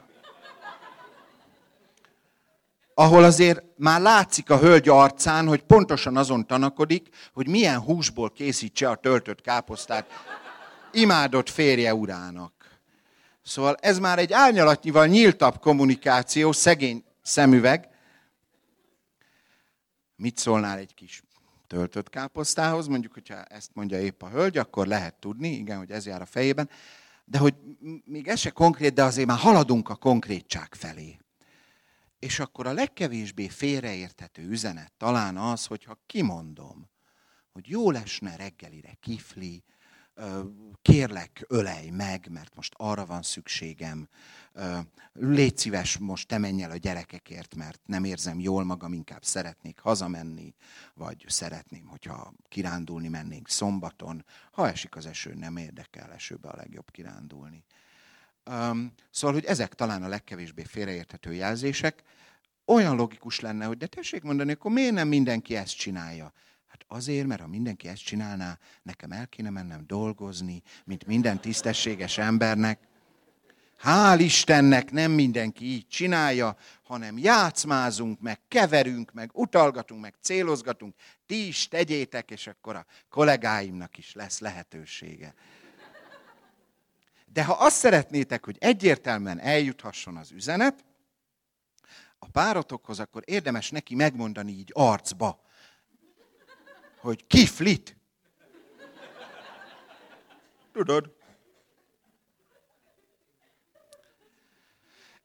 [2.94, 8.88] ahol azért már látszik a hölgy arcán, hogy pontosan azon tanakodik, hogy milyen húsból készítse
[8.88, 10.06] a töltött káposztát
[10.92, 12.80] imádott férje urának.
[13.42, 17.88] Szóval ez már egy árnyalatnyival nyíltabb kommunikáció, szegény szemüveg.
[20.16, 21.22] Mit szólnál egy kis
[21.66, 22.86] töltött káposztához?
[22.86, 26.26] Mondjuk, hogyha ezt mondja épp a hölgy, akkor lehet tudni, igen, hogy ez jár a
[26.26, 26.70] fejében.
[27.24, 27.54] De hogy
[28.04, 31.18] még ez se konkrét, de azért már haladunk a konkrétság felé.
[32.18, 36.90] És akkor a legkevésbé félreérthető üzenet talán az, hogyha kimondom,
[37.52, 39.64] hogy jó lesne reggelire kifli,
[40.82, 44.08] kérlek, ölej meg, mert most arra van szükségem.
[45.12, 49.78] Légy szíves, most te menj el a gyerekekért, mert nem érzem jól magam, inkább szeretnék
[49.78, 50.54] hazamenni,
[50.94, 54.24] vagy szeretném, hogyha kirándulni mennénk szombaton.
[54.50, 57.64] Ha esik az eső, nem érdekel esőbe a legjobb kirándulni.
[59.10, 62.02] Szóval, hogy ezek talán a legkevésbé félreérthető jelzések.
[62.64, 66.32] Olyan logikus lenne, hogy de tessék mondani, akkor miért nem mindenki ezt csinálja?
[66.70, 72.18] Hát azért, mert ha mindenki ezt csinálná, nekem el kéne mennem dolgozni, mint minden tisztességes
[72.18, 72.78] embernek.
[73.82, 80.94] Hál' Istennek nem mindenki így csinálja, hanem játszmázunk, meg keverünk, meg utalgatunk, meg célozgatunk.
[81.26, 85.34] Ti is tegyétek, és akkor a kollégáimnak is lesz lehetősége.
[87.32, 90.84] De ha azt szeretnétek, hogy egyértelműen eljuthasson az üzenet,
[92.18, 95.40] a páratokhoz, akkor érdemes neki megmondani így arcba,
[97.00, 97.96] hogy kiflit.
[100.72, 101.10] Tudod?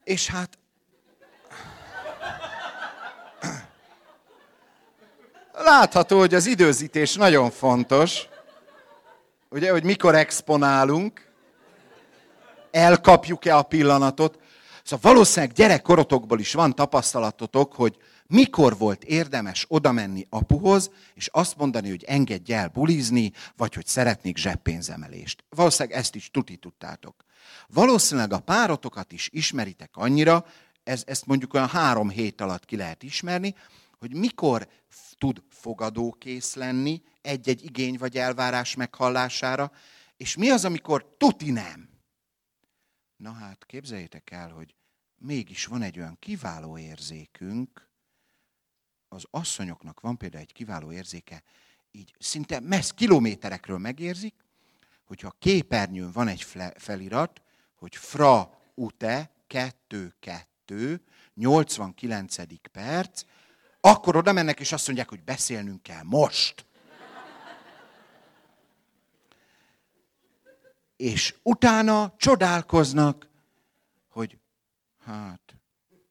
[0.03, 0.57] És hát
[5.53, 8.27] látható, hogy az időzítés nagyon fontos.
[9.49, 11.31] Ugye, hogy mikor exponálunk,
[12.71, 14.39] elkapjuk-e a pillanatot.
[14.83, 17.97] Szóval valószínűleg gyerekkorotokból is van tapasztalatotok, hogy
[18.27, 24.37] mikor volt érdemes odamenni apuhoz, és azt mondani, hogy engedj el bulizni, vagy hogy szeretnék
[24.37, 25.43] zseppénzemelést.
[25.49, 27.25] Valószínűleg ezt is tuti tudtátok.
[27.67, 30.45] Valószínűleg a párotokat is ismeritek annyira,
[30.83, 33.55] ez, ezt mondjuk olyan három hét alatt ki lehet ismerni,
[33.99, 34.67] hogy mikor
[35.17, 39.71] tud fogadókész lenni egy-egy igény vagy elvárás meghallására,
[40.17, 41.89] és mi az, amikor tuti nem.
[43.17, 44.75] Na hát, képzeljétek el, hogy
[45.17, 47.84] mégis van egy olyan kiváló érzékünk,
[49.15, 51.43] az asszonyoknak van például egy kiváló érzéke,
[51.91, 54.35] így szinte messz kilométerekről megérzik,
[55.03, 56.45] hogyha képernyőn van egy
[56.75, 57.41] felirat,
[57.75, 60.99] hogy fra ute 2-2,
[61.33, 62.35] 89.
[62.71, 63.23] perc,
[63.79, 66.65] akkor oda mennek, és azt mondják, hogy beszélnünk kell most.
[70.95, 73.29] És utána csodálkoznak,
[74.09, 74.37] hogy
[75.05, 75.44] hát,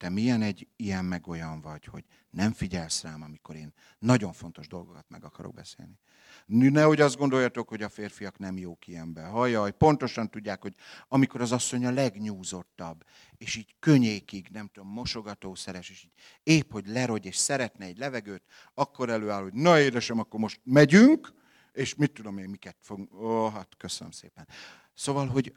[0.04, 4.66] te milyen egy ilyen meg olyan vagy, hogy nem figyelsz rám, amikor én nagyon fontos
[4.68, 5.98] dolgokat meg akarok beszélni.
[6.46, 9.22] Nehogy azt gondoljatok, hogy a férfiak nem jók ilyenbe.
[9.22, 10.74] Hajaj, pontosan tudják, hogy
[11.08, 13.04] amikor az asszony a legnyúzottabb,
[13.36, 18.42] és így könnyékig, nem tudom, mosogatószeres, és így épp, hogy lerogy, és szeretne egy levegőt,
[18.74, 21.32] akkor előáll, hogy na édesem, akkor most megyünk,
[21.72, 23.14] és mit tudom én, miket fogunk.
[23.14, 24.48] Ó, hát köszönöm szépen.
[24.94, 25.54] Szóval, hogy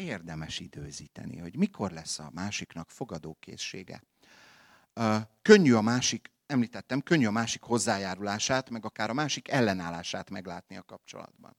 [0.00, 4.02] érdemes időzíteni, hogy mikor lesz a másiknak fogadókészsége.
[5.42, 10.82] Könnyű a másik említettem, könnyű a másik hozzájárulását, meg akár a másik ellenállását meglátni a
[10.82, 11.56] kapcsolatban.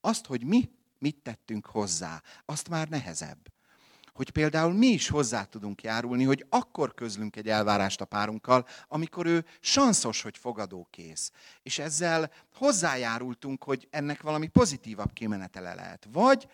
[0.00, 3.52] Azt, hogy mi mit tettünk hozzá, azt már nehezebb.
[4.12, 9.26] Hogy például mi is hozzá tudunk járulni, hogy akkor közlünk egy elvárást a párunkkal, amikor
[9.26, 11.32] ő sanszos, hogy fogadókész.
[11.62, 16.06] És ezzel hozzájárultunk, hogy ennek valami pozitívabb kimenetele lehet.
[16.10, 16.48] Vagy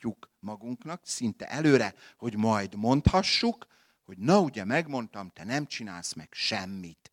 [0.00, 3.66] bebiztosítjuk magunknak szinte előre, hogy majd mondhassuk,
[4.04, 7.12] hogy na ugye megmondtam, te nem csinálsz meg semmit.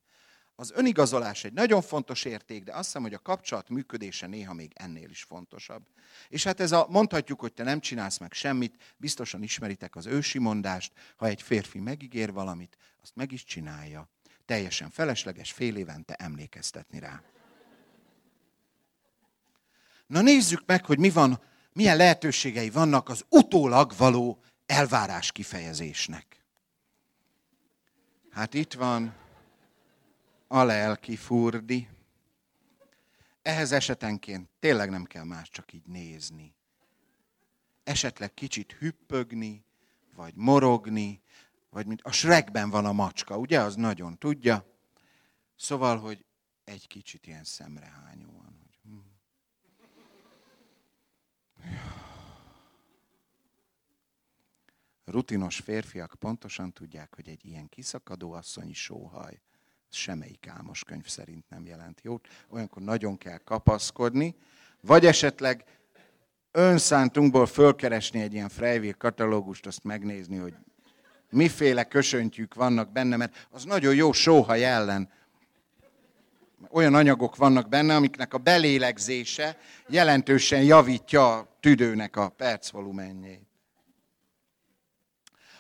[0.56, 4.72] Az önigazolás egy nagyon fontos érték, de azt hiszem, hogy a kapcsolat működése néha még
[4.76, 5.88] ennél is fontosabb.
[6.30, 10.40] És hát ez a mondhatjuk, hogy te nem csinálsz meg semmit, biztosan ismeritek az ősi
[10.40, 14.10] mondást, ha egy férfi megígér valamit, azt meg is csinálja.
[14.46, 17.24] Teljesen felesleges fél évente emlékeztetni rá.
[20.08, 21.40] Na nézzük meg, hogy mi van,
[21.78, 26.46] milyen lehetőségei vannak az utólag való elvárás kifejezésnek.
[28.30, 29.16] Hát itt van
[30.48, 31.88] a lelki furdi.
[33.42, 36.56] Ehhez esetenként tényleg nem kell más, csak így nézni.
[37.84, 39.66] Esetleg kicsit hüppögni,
[40.16, 41.22] vagy morogni,
[41.70, 43.60] vagy mint a Shrekben van a macska, ugye?
[43.60, 44.66] Az nagyon tudja.
[45.56, 46.26] Szóval, hogy
[46.64, 48.58] egy kicsit ilyen szemrehányóan.
[48.62, 48.98] Hogy hm.
[55.08, 59.42] Rutinos férfiak pontosan tudják, hogy egy ilyen kiszakadó asszonyi sóhaj
[59.90, 62.28] semmelyik álmos könyv szerint nem jelent jót.
[62.50, 64.36] Olyankor nagyon kell kapaszkodni,
[64.82, 65.64] vagy esetleg
[66.52, 70.54] önszántunkból fölkeresni egy ilyen Freiville katalógust, azt megnézni, hogy
[71.30, 75.10] miféle kösöntjük vannak benne, mert az nagyon jó sóhaj ellen.
[76.70, 83.47] Olyan anyagok vannak benne, amiknek a belélegzése jelentősen javítja a tüdőnek a percvolumenjét.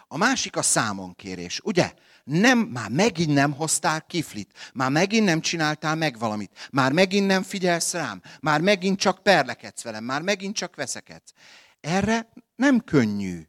[0.07, 1.93] A másik a számonkérés, ugye?
[2.23, 7.43] Nem, már megint nem hoztál kiflit, már megint nem csináltál meg valamit, már megint nem
[7.43, 11.33] figyelsz rám, már megint csak perlekedsz velem, már megint csak veszekedsz.
[11.79, 13.47] Erre nem könnyű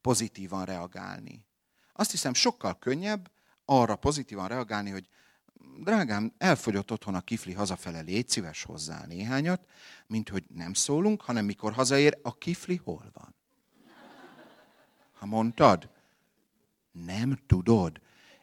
[0.00, 1.46] pozitívan reagálni.
[1.92, 3.30] Azt hiszem, sokkal könnyebb
[3.64, 5.08] arra pozitívan reagálni, hogy
[5.82, 9.68] drágám, elfogyott otthon a kifli hazafele, légy szíves hozzá néhányat,
[10.06, 13.34] mint hogy nem szólunk, hanem mikor hazaér, a kifli hol van?
[15.22, 15.88] Ha mondtad,
[16.92, 18.00] nem tudod.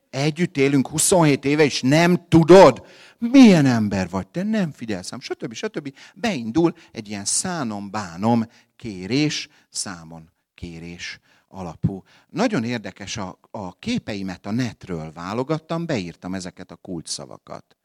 [0.09, 2.86] Együtt élünk 27 éve, és nem tudod.
[3.17, 5.53] Milyen ember vagy, te nem figyelsz stb.
[5.53, 5.93] stb.
[6.15, 12.03] Beindul egy ilyen szánom-bánom kérés, számon kérés alapú.
[12.30, 17.77] Nagyon érdekes, a, a képeimet a netről válogattam, beírtam ezeket a kulcsszavakat.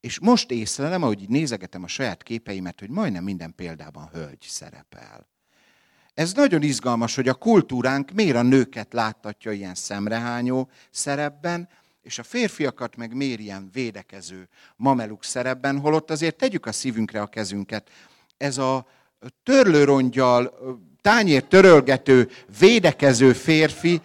[0.00, 5.28] És most észlelem, ahogy így nézegetem a saját képeimet, hogy majdnem minden példában hölgy szerepel.
[6.20, 11.68] Ez nagyon izgalmas, hogy a kultúránk miért a nőket láttatja ilyen szemrehányó szerepben,
[12.02, 17.26] és a férfiakat meg miért ilyen védekező mameluk szerepben, holott azért tegyük a szívünkre a
[17.26, 17.90] kezünket.
[18.36, 18.86] Ez a
[19.42, 20.52] törlőrongyal,
[21.02, 24.00] tányér törölgető, védekező férfi,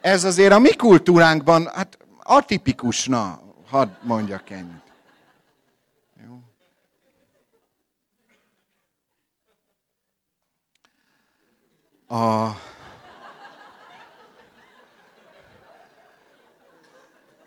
[0.00, 4.87] ez azért a mi kultúránkban, hát atipikus, na, hadd mondjak ennyit.
[12.08, 12.50] A...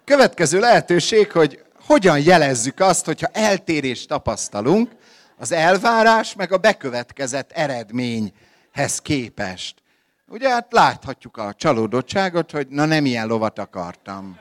[0.03, 4.91] Következő lehetőség, hogy hogyan jelezzük azt, hogyha eltérést tapasztalunk
[5.38, 9.82] az elvárás meg a bekövetkezett eredményhez képest.
[10.28, 14.39] Ugye hát láthatjuk a csalódottságot, hogy na nem ilyen lovat akartam.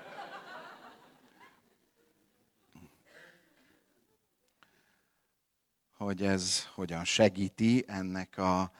[5.98, 8.70] Hogy ez hogyan segíti ennek a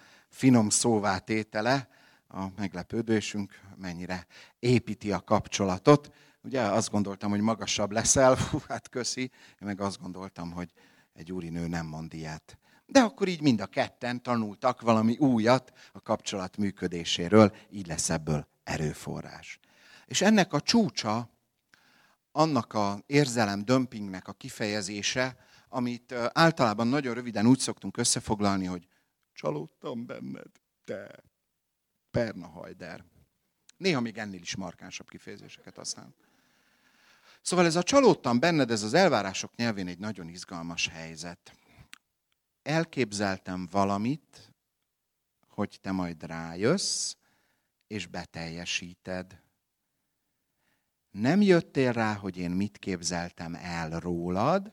[0.41, 1.89] finom szóvátétele,
[2.29, 4.27] a meglepődésünk mennyire
[4.59, 6.13] építi a kapcsolatot.
[6.43, 10.73] Ugye azt gondoltam, hogy magasabb leszel, hú, hát köszi, én meg azt gondoltam, hogy
[11.13, 12.59] egy úrinő nem mond ilyet.
[12.87, 18.49] De akkor így mind a ketten tanultak valami újat a kapcsolat működéséről, így lesz ebből
[18.65, 19.59] erőforrás.
[20.07, 21.31] És ennek a csúcsa,
[22.33, 25.37] annak a érzelem dömpingnek a kifejezése,
[25.69, 28.89] amit általában nagyon röviden úgy szoktunk összefoglalni, hogy
[29.41, 30.51] csalódtam benned,
[30.85, 31.23] te
[32.11, 33.05] perna hajder.
[33.77, 36.29] Néha még ennél is markánsabb kifejezéseket használunk.
[37.43, 41.57] Szóval ez a csalódtam benned, ez az elvárások nyelvén egy nagyon izgalmas helyzet.
[42.63, 44.53] Elképzeltem valamit,
[45.49, 47.17] hogy te majd rájössz,
[47.87, 49.43] és beteljesíted.
[51.11, 54.73] Nem jöttél rá, hogy én mit képzeltem el rólad,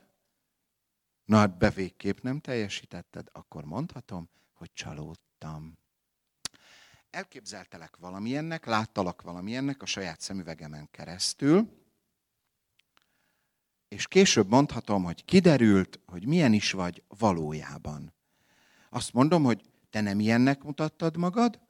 [1.24, 4.28] na hát bevégképp nem teljesítetted, akkor mondhatom,
[4.58, 5.78] hogy csalódtam.
[7.10, 11.86] Elképzeltelek valamilyennek, láttalak valamilyennek a saját szemüvegemen keresztül,
[13.88, 18.14] és később mondhatom, hogy kiderült, hogy milyen is vagy valójában.
[18.90, 21.60] Azt mondom, hogy te nem ilyennek mutattad magad,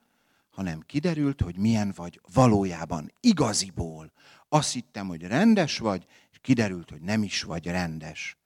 [0.51, 4.12] hanem kiderült, hogy milyen vagy valójában, igaziból.
[4.49, 8.36] Azt hittem, hogy rendes vagy, és kiderült, hogy nem is vagy rendes.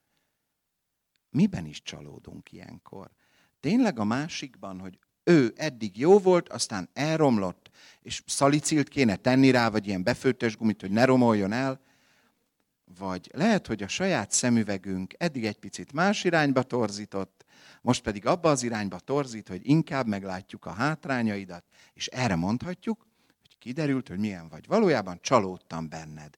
[1.29, 3.11] Miben is csalódunk ilyenkor?
[3.63, 7.69] Tényleg a másikban, hogy ő eddig jó volt, aztán elromlott,
[8.01, 11.81] és szalicilt kéne tenni rá, vagy ilyen befőttes gumit, hogy ne romoljon el,
[12.97, 17.45] vagy lehet, hogy a saját szemüvegünk eddig egy picit más irányba torzított,
[17.81, 23.07] most pedig abba az irányba torzít, hogy inkább meglátjuk a hátrányaidat, és erre mondhatjuk,
[23.41, 24.67] hogy kiderült, hogy milyen vagy.
[24.67, 26.37] Valójában csalódtam benned.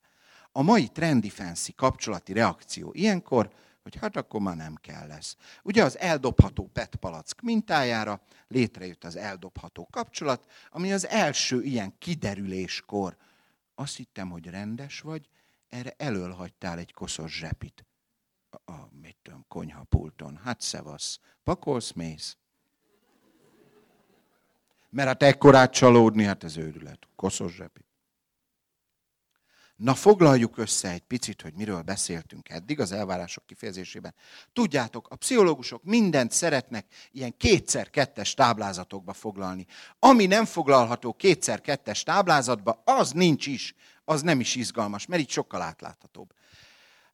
[0.51, 3.49] A mai trendy fancy kapcsolati reakció ilyenkor,
[3.85, 5.37] hogy hát akkor már nem kell lesz.
[5.63, 13.17] Ugye az eldobható PET palack mintájára létrejött az eldobható kapcsolat, ami az első ilyen kiderüléskor.
[13.75, 15.29] Azt hittem, hogy rendes vagy,
[15.69, 17.85] erre elől hagytál egy koszos zsepit.
[18.49, 20.39] A, a mit tudom, konyhapulton.
[20.43, 21.19] Hát szevasz.
[21.43, 22.37] Pakolsz, mész.
[24.89, 27.07] Mert hát ekkorát csalódni, hát ez őrület.
[27.15, 27.84] Koszos zsepit.
[29.75, 34.13] Na foglaljuk össze egy picit, hogy miről beszéltünk eddig az elvárások kifejezésében.
[34.53, 39.65] Tudjátok, a pszichológusok mindent szeretnek ilyen kétszer-kettes táblázatokba foglalni.
[39.99, 45.61] Ami nem foglalható kétszer-kettes táblázatba, az nincs is az nem is izgalmas, mert így sokkal
[45.61, 46.33] átláthatóbb.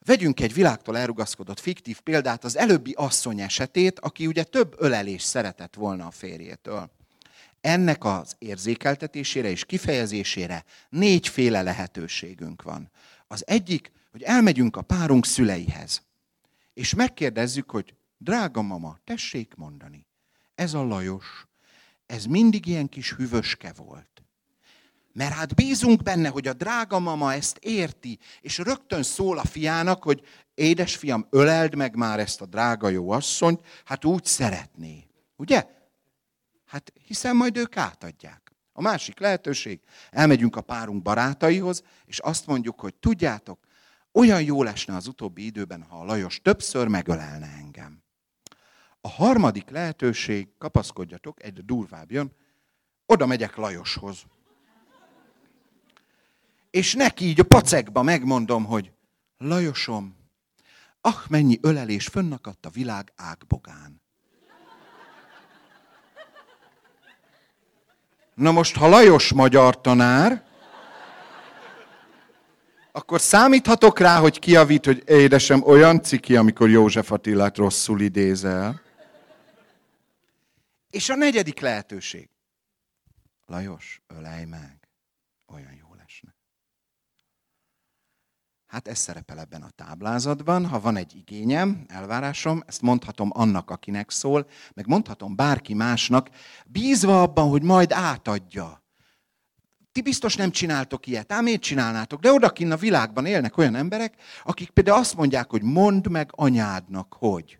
[0.05, 5.75] Vegyünk egy világtól elrugaszkodott fiktív példát, az előbbi asszony esetét, aki ugye több ölelés szeretett
[5.75, 7.00] volna a férjétől.
[7.61, 12.91] Ennek az érzékeltetésére és kifejezésére négyféle lehetőségünk van.
[13.27, 16.01] Az egyik, hogy elmegyünk a párunk szüleihez,
[16.73, 20.05] és megkérdezzük, hogy drága mama, tessék mondani,
[20.55, 21.47] ez a Lajos,
[22.05, 24.23] ez mindig ilyen kis hűvöske volt.
[25.13, 30.03] Mert hát bízunk benne, hogy a drága mama ezt érti, és rögtön szól a fiának,
[30.03, 30.21] hogy
[30.53, 35.07] édesfiam, öleld meg már ezt a drága jó asszonyt, hát úgy szeretné.
[35.35, 35.67] Ugye?
[36.71, 38.51] Hát hiszen majd ők átadják.
[38.73, 43.59] A másik lehetőség, elmegyünk a párunk barátaihoz, és azt mondjuk, hogy tudjátok,
[44.11, 48.03] olyan jó lesne az utóbbi időben, ha a Lajos többször megölelne engem.
[49.01, 52.31] A harmadik lehetőség, kapaszkodjatok, egy durvább jön,
[53.05, 54.25] oda megyek Lajoshoz
[56.71, 58.91] és neki így a pacekba megmondom, hogy
[59.37, 60.15] Lajosom,
[61.01, 64.00] ah, mennyi ölelés fönnakadt a világ ágbogán.
[68.41, 70.43] Na most, ha Lajos magyar tanár,
[72.91, 78.81] akkor számíthatok rá, hogy kiavít, hogy édesem, olyan ciki, amikor József Attilát rosszul idézel.
[80.89, 82.29] És a negyedik lehetőség.
[83.45, 84.77] Lajos, ölej meg.
[85.47, 85.90] Olyan jó.
[88.71, 90.65] Hát ez szerepel ebben a táblázatban.
[90.65, 96.29] Ha van egy igényem, elvárásom, ezt mondhatom annak, akinek szól, meg mondhatom bárki másnak,
[96.65, 98.83] bízva abban, hogy majd átadja.
[99.91, 102.19] Ti biztos nem csináltok ilyet, ám miért csinálnátok?
[102.19, 107.15] De odakinn a világban élnek olyan emberek, akik például azt mondják, hogy mondd meg anyádnak,
[107.17, 107.59] hogy.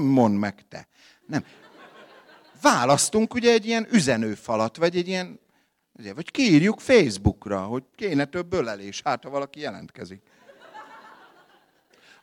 [0.00, 0.88] mondd meg te.
[1.26, 1.44] Nem.
[2.60, 5.40] Választunk ugye egy ilyen üzenőfalat, vagy egy ilyen
[6.14, 10.22] vagy kiírjuk Facebookra, hogy kéne több ölelés, hát ha valaki jelentkezik.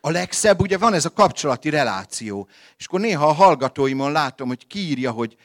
[0.01, 2.47] A legszebb, ugye van ez a kapcsolati reláció.
[2.77, 5.35] És akkor néha a hallgatóimon látom, hogy kiírja, hogy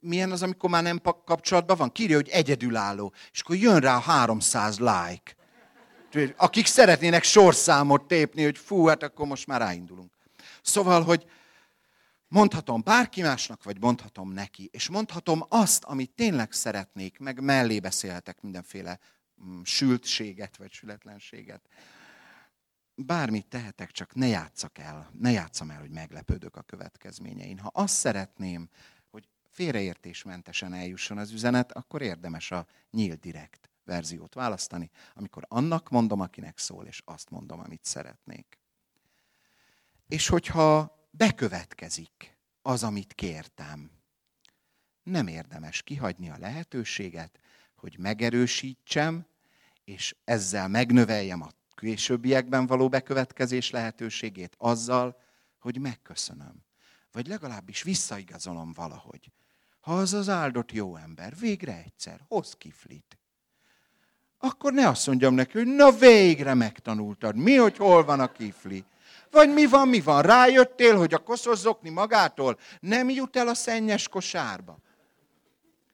[0.00, 1.92] milyen az, amikor már nem kapcsolatban van?
[1.92, 3.12] Kírja, hogy egyedülálló.
[3.32, 5.34] És akkor jön rá a 300 like.
[6.36, 10.12] Akik szeretnének sorszámot tépni, hogy fú, hát akkor most már ráindulunk.
[10.62, 11.26] Szóval, hogy,
[12.34, 14.68] Mondhatom bárki másnak, vagy mondhatom neki.
[14.72, 18.98] És mondhatom azt, amit tényleg szeretnék, meg mellé beszélhetek mindenféle
[19.44, 21.68] mm, sültséget, vagy sületlenséget.
[22.94, 27.58] Bármit tehetek, csak ne játszak el, ne játszam el, hogy meglepődök a következményein.
[27.58, 28.68] Ha azt szeretném,
[29.10, 36.20] hogy félreértésmentesen eljusson az üzenet, akkor érdemes a nyílt direkt verziót választani, amikor annak mondom,
[36.20, 38.58] akinek szól, és azt mondom, amit szeretnék.
[40.08, 43.90] És hogyha bekövetkezik az, amit kértem,
[45.02, 47.38] nem érdemes kihagyni a lehetőséget,
[47.76, 49.26] hogy megerősítsem,
[49.84, 55.20] és ezzel megnöveljem a későbbiekben való bekövetkezés lehetőségét azzal,
[55.58, 56.64] hogy megköszönöm.
[57.12, 59.32] Vagy legalábbis visszaigazolom valahogy.
[59.80, 63.18] Ha az az áldott jó ember végre egyszer hoz kiflit,
[64.38, 68.84] akkor ne azt mondjam neki, hogy na végre megtanultad, mi, hogy hol van a kifli.
[69.34, 70.22] Vagy mi van, mi van?
[70.22, 74.78] Rájöttél, hogy a koszos magától nem jut el a szennyes kosárba.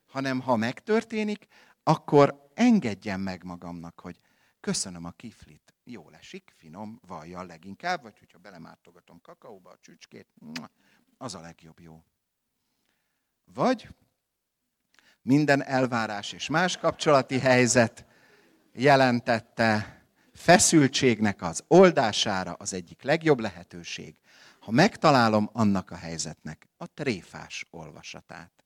[0.07, 1.47] Hanem ha megtörténik,
[1.83, 4.19] akkor engedjem meg magamnak, hogy
[4.59, 5.73] köszönöm a kiflit.
[5.83, 10.27] Jól esik, finom, vajjal leginkább, vagy hogyha belemártogatom kakaóba a csücskét,
[11.17, 12.03] az a legjobb jó.
[13.53, 13.87] Vagy
[15.21, 18.05] minden elvárás és más kapcsolati helyzet
[18.73, 20.00] jelentette
[20.41, 24.15] feszültségnek az oldására az egyik legjobb lehetőség,
[24.59, 28.65] ha megtalálom annak a helyzetnek a tréfás olvasatát.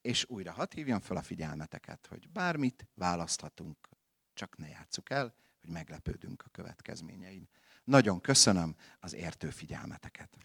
[0.00, 3.88] És újra hadd hívjam fel a figyelmeteket, hogy bármit választhatunk,
[4.34, 7.48] csak ne játsszuk el, hogy meglepődünk a következményein.
[7.84, 10.36] Nagyon köszönöm az értő figyelmeteket.